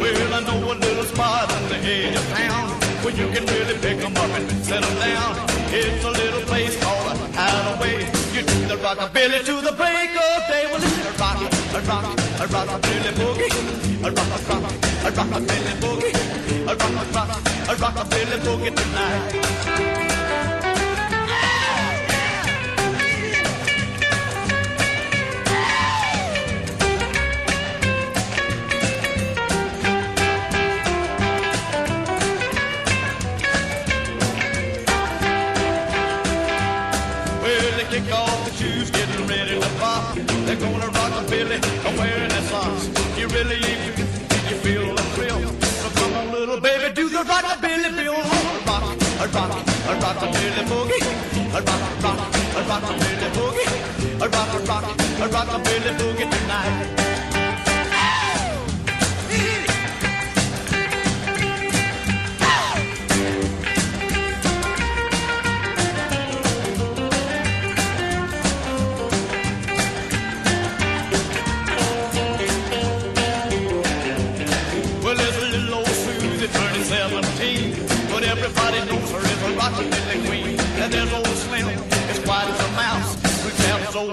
[0.00, 3.76] Well, I know a little spot on the edge of town where you can really
[3.78, 5.32] pick 'em up and settle down.
[5.72, 7.96] It's a little place called a Hideaway.
[8.34, 10.64] You do the rockabilly to the break of day.
[10.70, 11.40] Well, it's a rock,
[11.76, 12.06] a rock,
[12.42, 13.52] a rockabilly boogie.
[14.04, 14.64] A rock, a rock,
[15.06, 16.14] a rockabilly boogie.
[16.70, 17.30] A rock, a rock,
[17.70, 20.09] a rockabilly boogie tonight.
[37.90, 40.14] Kick off the shoes, getting ready to pop.
[40.46, 42.86] They're gonna rock a billy, I'm wearing their socks.
[43.18, 43.98] You really ain't
[44.50, 45.40] you feel the thrill.
[45.82, 48.14] So come on, little baby, do the rockabilly feel.
[48.68, 48.84] Rock,
[49.22, 49.52] a rock,
[49.90, 51.02] a rockabilly boogie.
[51.50, 52.20] A rock, a rock,
[52.58, 53.68] a rockabilly boogie.
[54.22, 54.84] A rock, a rock,
[55.22, 56.39] a rockabilly boogie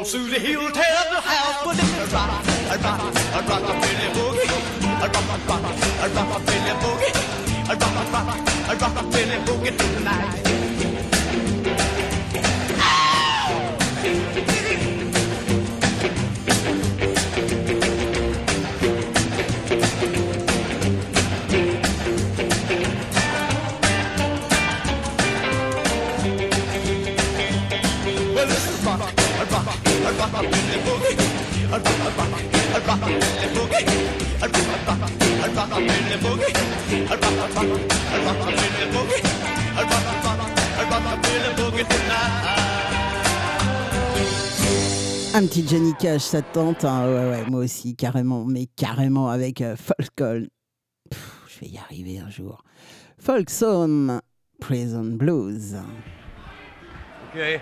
[0.07, 4.07] Susie, he'll tear the house, but it's a rock, a rock, a rock, a Billy
[4.15, 4.47] boogie,
[4.85, 7.11] a rock, a rock, a rock, a Billy boogie,
[7.67, 8.39] a rock, a rock,
[8.69, 10.46] a rock, a Billy boogie tonight.
[32.89, 32.93] Un
[45.45, 49.59] petit Johnny Cash, ça te tente hein Ouais, ouais, moi aussi, carrément, mais carrément avec
[49.59, 49.75] euh,
[50.17, 52.63] Je vais y arriver un jour.
[53.19, 54.21] Folksom
[54.61, 55.75] Prison Blues.
[57.33, 57.59] Okay.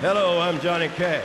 [0.00, 1.24] Hello, I'm Johnny Cash.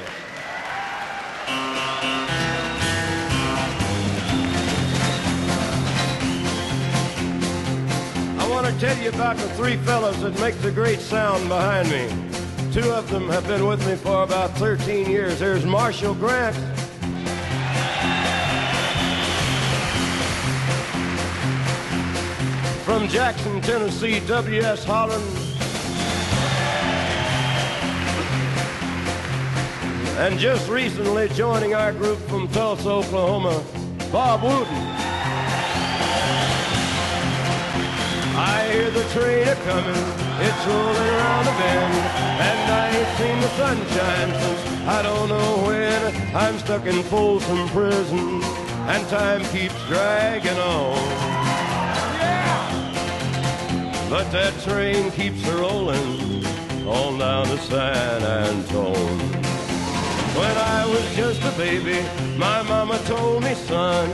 [8.48, 11.90] I want to tell you about the three fellows that make the great sound behind
[11.90, 12.07] me.
[12.72, 15.38] Two of them have been with me for about 13 years.
[15.38, 16.56] There's Marshall Grant.
[22.86, 24.86] From Jackson, Tennessee, W.S.
[24.86, 25.26] Holland.
[30.19, 33.61] And just recently joining our group from Tulsa, Oklahoma,
[34.10, 34.97] Bob Wooten.
[38.39, 40.05] I hear the train a coming,
[40.45, 41.93] it's rolling around the bend,
[42.45, 46.14] and I ain't seen the sunshine since I don't know when.
[46.35, 48.43] I'm stuck in Folsom Prison,
[48.91, 50.97] and time keeps dragging on.
[52.22, 52.47] Yeah!
[54.07, 56.45] But that train keeps a rolling
[56.85, 59.19] on down to San Antone.
[60.38, 62.05] When I was just a baby,
[62.38, 64.14] my mama told me, son,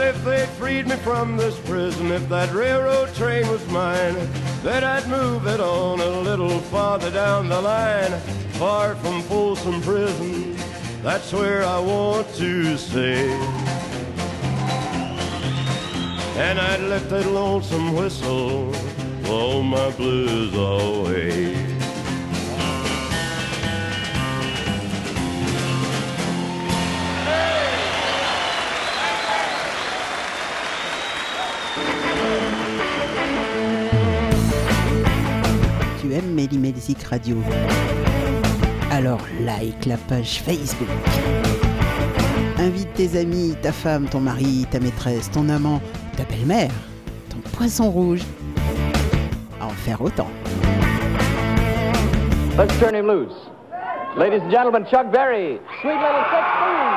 [0.00, 4.16] If they freed me from this prison, if that railroad train was mine,
[4.62, 8.12] then I'd move it on a little farther down the line,
[8.52, 10.56] far from Folsom Prison.
[11.02, 13.28] That's where I want to stay.
[16.36, 18.72] And I'd let that lonesome whistle
[19.22, 21.57] blow my blues away.
[36.18, 37.36] Tu aimes Melly Melzik Radio
[38.90, 40.88] Alors like la page Facebook.
[42.58, 45.80] Invite tes amis, ta femme, ton mari, ta maîtresse, ton amant,
[46.16, 46.72] ta belle-mère,
[47.30, 48.22] ton poisson rouge
[49.60, 50.28] à en faire autant.
[52.56, 53.50] Let's turn him loose.
[54.16, 56.88] Ladies and gentlemen, Chuck Berry, Sweet Little Sixteen.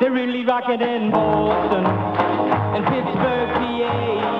[0.00, 4.39] They're really rocking in Boston and Pittsburgh, PA,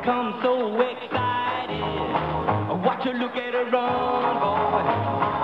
[0.00, 1.80] become so excited.
[2.84, 5.37] Watch her look at her run, boy.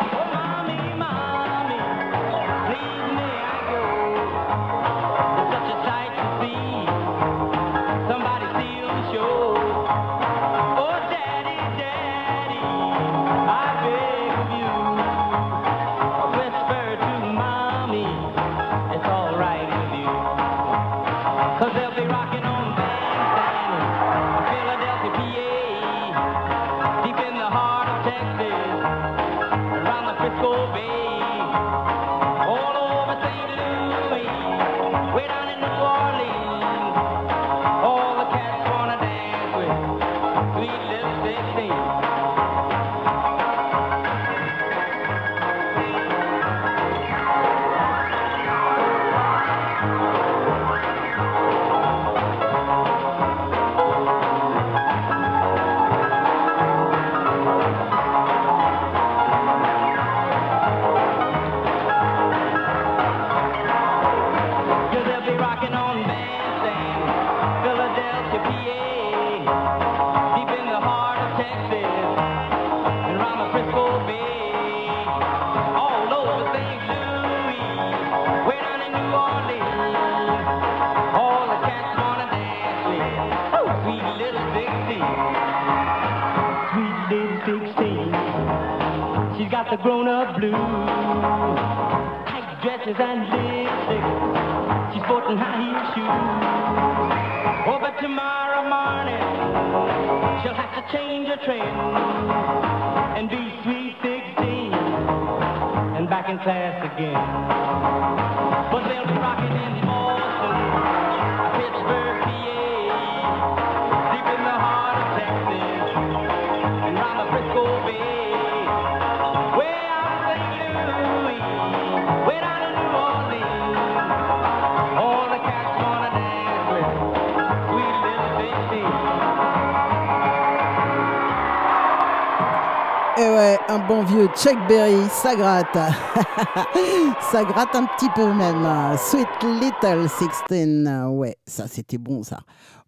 [134.37, 135.75] Chuck Berry, ça gratte.
[137.33, 138.97] ça gratte un petit peu même.
[138.99, 141.07] Sweet Little Sixteen.
[141.11, 142.41] Ouais, ça c'était bon ça.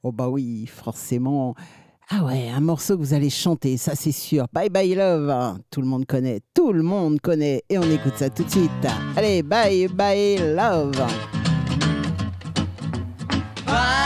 [0.03, 1.55] Oh bah oui, forcément.
[2.11, 4.47] Ah ouais, un morceau que vous allez chanter, ça c'est sûr.
[4.53, 5.59] Bye bye love.
[5.71, 7.63] Tout le monde connaît, tout le monde connaît.
[7.69, 8.71] Et on écoute ça tout de suite.
[9.17, 10.93] Allez, bye bye love.
[13.67, 14.06] Bye.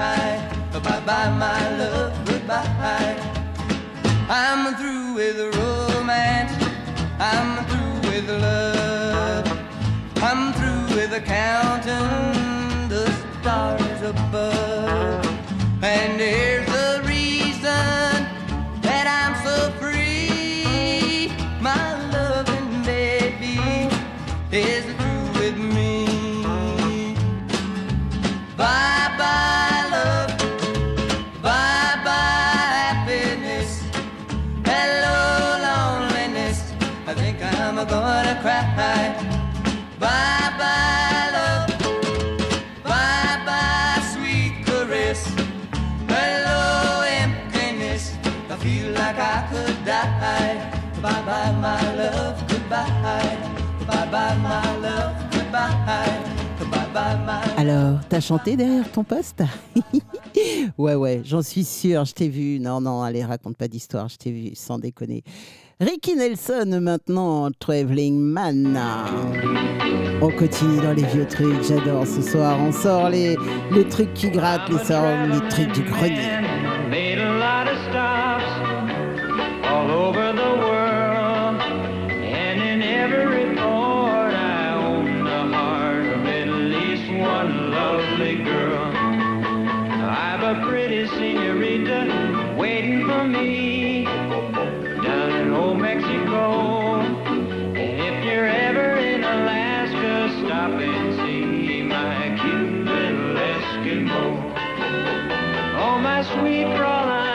[0.00, 0.80] goodbye.
[0.80, 3.16] Bye bye, my love, goodbye.
[4.28, 6.52] I'm through with romance.
[7.18, 9.46] I'm through with love.
[10.22, 13.10] I'm through with counting the
[13.40, 15.26] stars above.
[15.82, 16.69] And here's
[57.60, 59.42] Alors, t'as chanté derrière ton poste
[60.78, 62.58] Ouais, ouais, j'en suis sûre, je t'ai vu.
[62.58, 65.22] Non, non, allez, raconte pas d'histoire, je t'ai vu, sans déconner.
[65.78, 68.80] Ricky Nelson maintenant, Traveling Man.
[70.22, 72.58] On continue dans les vieux trucs, j'adore ce soir.
[72.58, 73.36] On sort les,
[73.90, 76.40] trucs qui grattent, les, sort, les trucs du grenier.
[91.10, 97.00] senorita waiting for me down in old Mexico.
[97.00, 104.54] And if you're ever in Alaska, stop and see my cute little Eskimo.
[105.78, 107.29] Oh, my sweet Fräulein.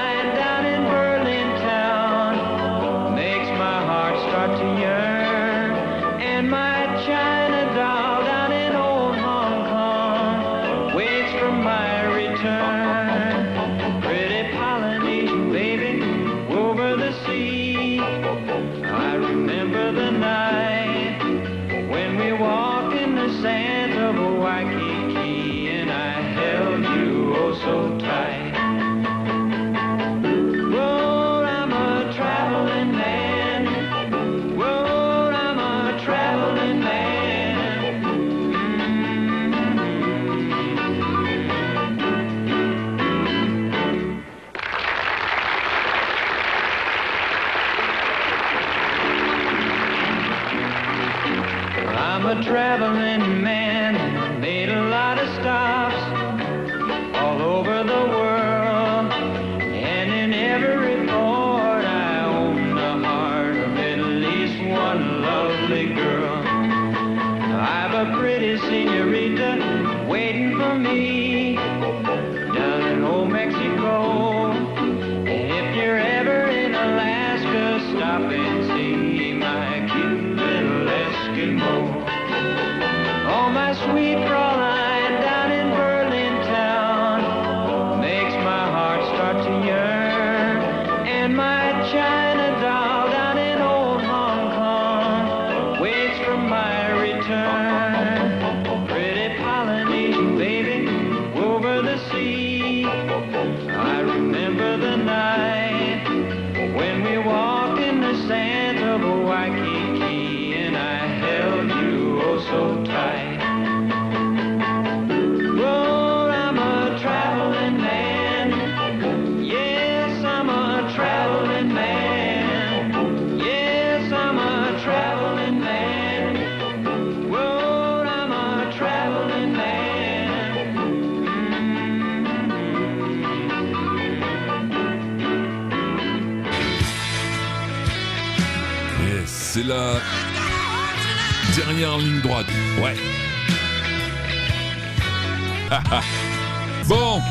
[146.87, 147.21] bon,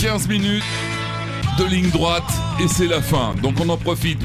[0.00, 0.64] 15 minutes
[1.58, 2.22] de ligne droite
[2.60, 3.34] et c'est la fin.
[3.42, 4.22] Donc on en profite.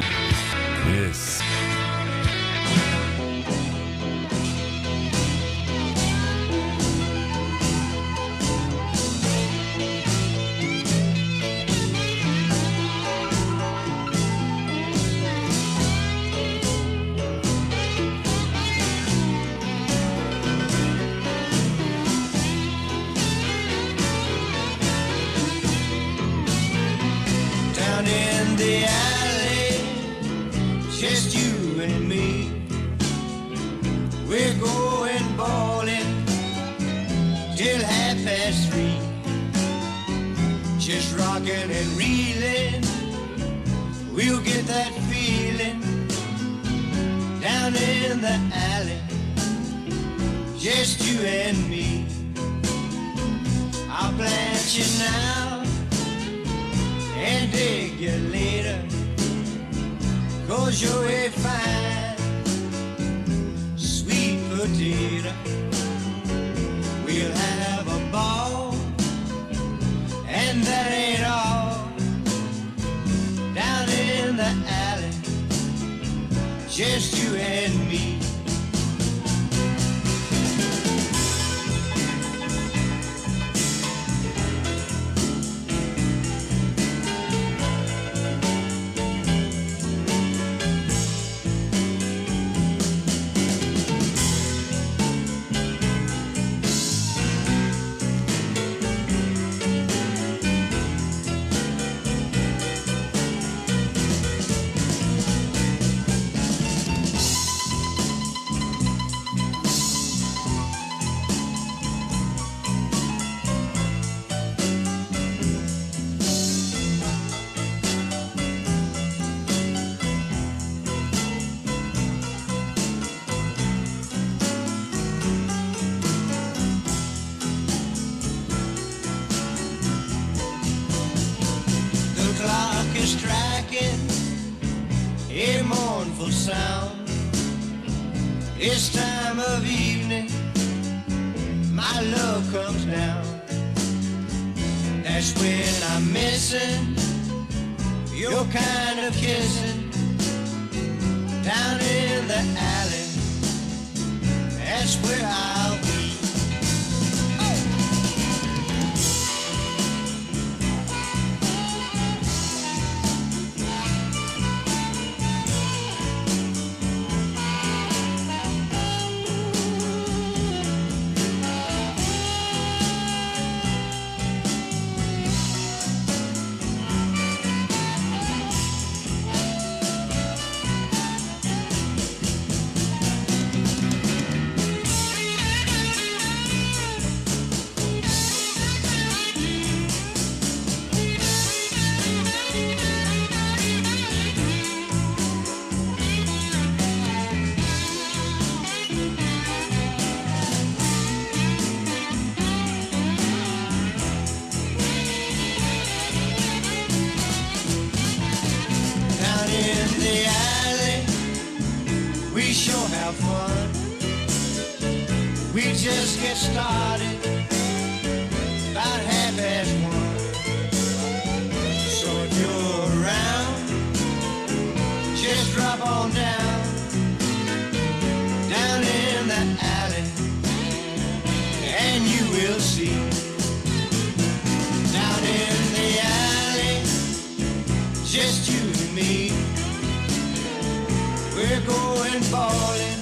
[241.49, 243.01] we're going ballin'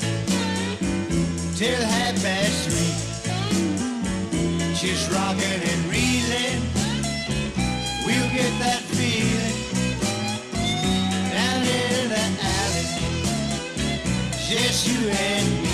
[1.56, 2.94] till half past three.
[4.74, 6.62] She's rockin' and reelin',
[8.06, 9.58] we'll get that feeling
[11.34, 12.26] down in the
[12.56, 12.88] alley,
[14.48, 15.67] just you and me.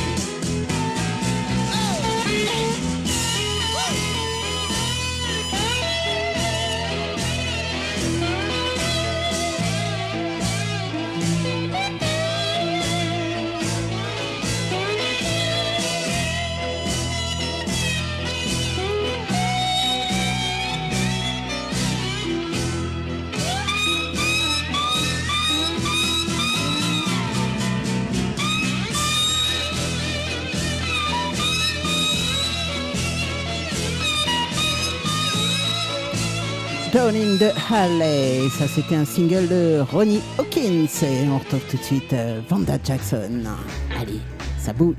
[37.04, 38.48] Down in the Alley.
[38.58, 40.88] Ça, c'était un single de Ronnie Hawkins.
[41.06, 43.44] Et on retrouve tout de suite euh, Vanda Jackson.
[44.00, 44.22] Allez,
[44.58, 44.96] ça bouge.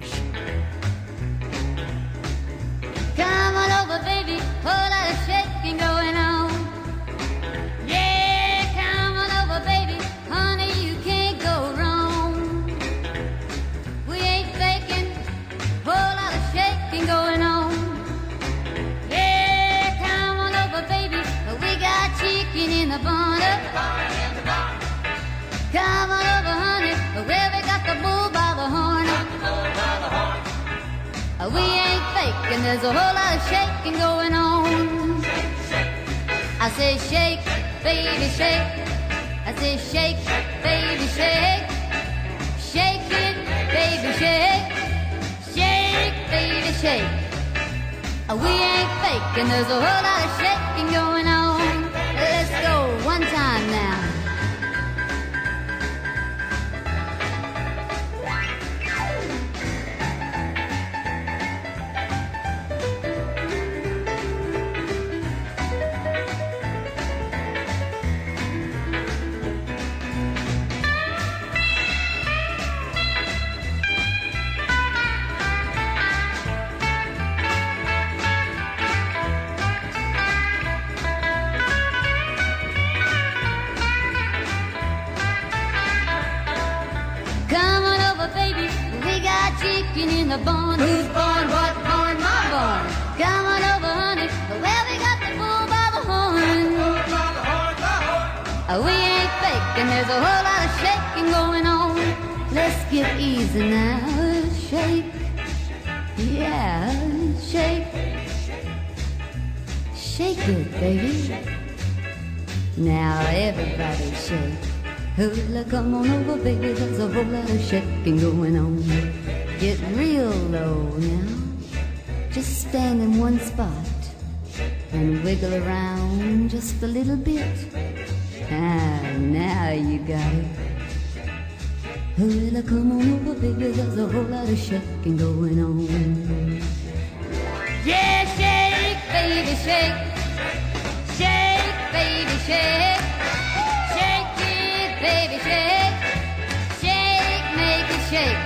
[148.15, 148.39] shake.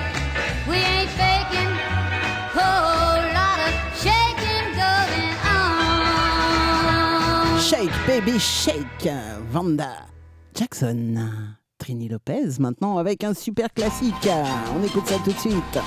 [0.67, 1.73] We ain't faking.
[2.57, 3.73] Whole lot of
[4.03, 7.61] shaking going on.
[7.61, 9.13] Shake, baby, shake.
[9.51, 10.07] Vanda
[10.55, 11.57] Jackson.
[11.79, 14.29] Trini Lopez maintenant avec un super classique.
[14.75, 15.79] On écoute ça tout de suite.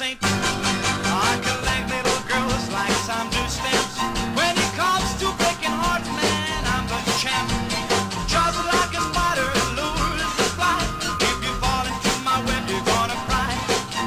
[0.00, 0.18] saint.
[0.22, 4.00] I collect little girls like some do stamps.
[4.32, 7.44] When it comes to breaking hearts, man, I'm the champ.
[8.24, 10.80] Just like a spider lures the fly.
[11.28, 13.52] If you fall into my web, you're gonna cry.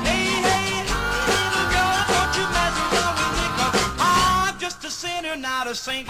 [0.01, 0.81] Hey, hey,
[1.29, 3.47] little girl, don't you mess around with me,
[4.01, 6.09] i I'm just a sinner, not a saint.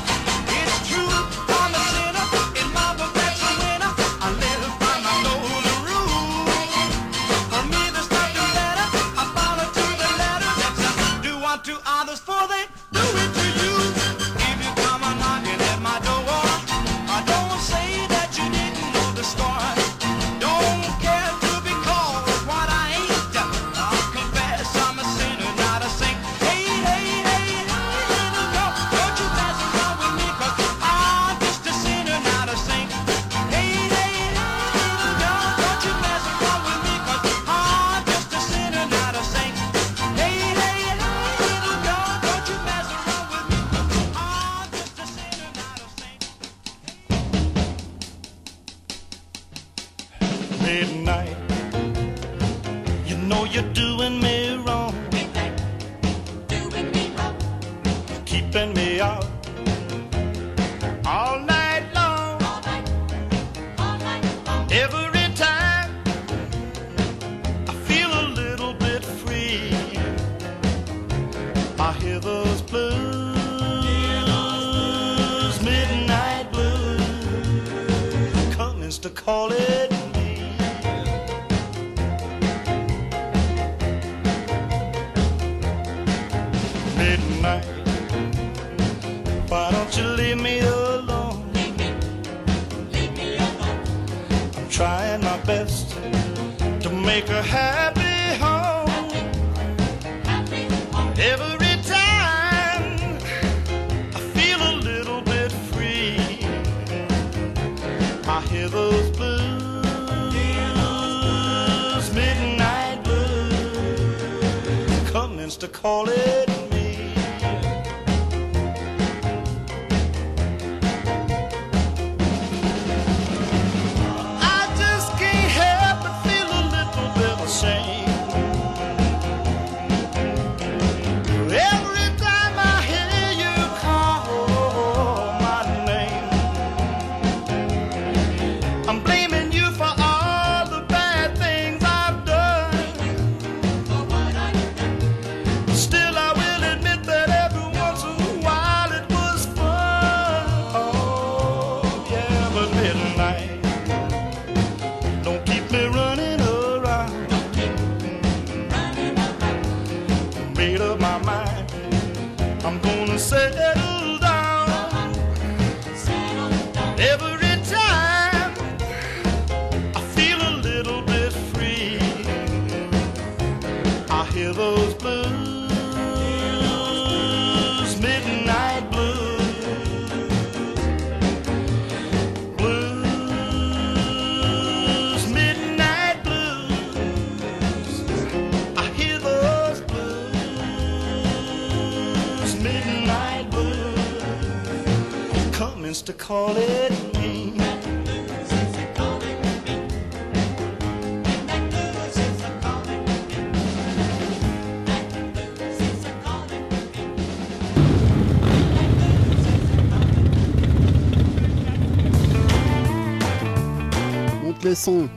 [115.61, 116.40] to call it.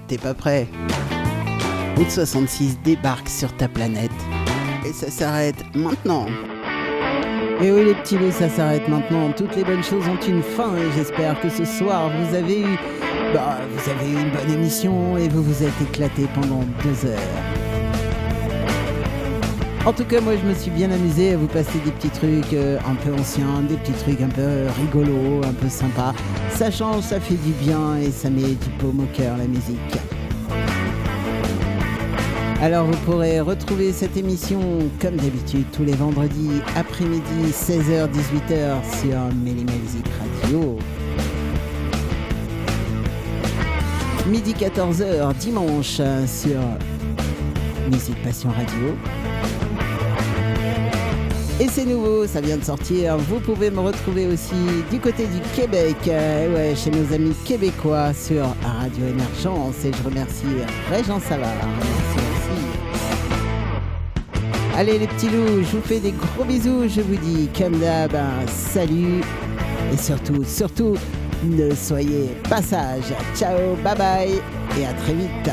[0.08, 0.66] T'es pas prêt.
[1.96, 4.10] Route 66 débarque sur ta planète.
[4.84, 6.26] Et ça s'arrête maintenant.
[7.60, 9.30] Et oui les petits loups, ça s'arrête maintenant.
[9.32, 12.78] Toutes les bonnes choses ont une fin et j'espère que ce soir vous avez eu...
[13.32, 17.43] Bah, vous avez eu une bonne émission et vous vous êtes éclaté pendant deux heures.
[19.86, 22.54] En tout cas, moi, je me suis bien amusé à vous passer des petits trucs
[22.54, 26.14] euh, un peu anciens, des petits trucs un peu rigolos, un peu sympas.
[26.52, 29.78] Ça change, ça fait du bien et ça met du paume au cœur, la musique.
[32.62, 34.58] Alors, vous pourrez retrouver cette émission,
[35.02, 40.06] comme d'habitude, tous les vendredis après-midi, 16h-18h sur Music
[40.42, 40.78] Radio.
[44.28, 46.60] Midi 14h, dimanche, sur
[47.90, 48.96] Musique Passion Radio.
[51.60, 53.16] Et c'est nouveau, ça vient de sortir.
[53.16, 54.56] Vous pouvez me retrouver aussi
[54.90, 59.84] du côté du Québec, euh, ouais, chez nos amis québécois sur Radio Émergence.
[59.84, 60.44] Et je remercie
[60.90, 61.52] Régent Savard.
[64.76, 66.88] Allez les petits loups, je vous fais des gros bisous.
[66.88, 68.16] Je vous dis comme d'hab,
[68.48, 69.20] salut.
[69.92, 70.96] Et surtout, surtout,
[71.44, 73.14] ne soyez pas sages.
[73.36, 74.40] Ciao, bye bye
[74.80, 75.50] et à très vite.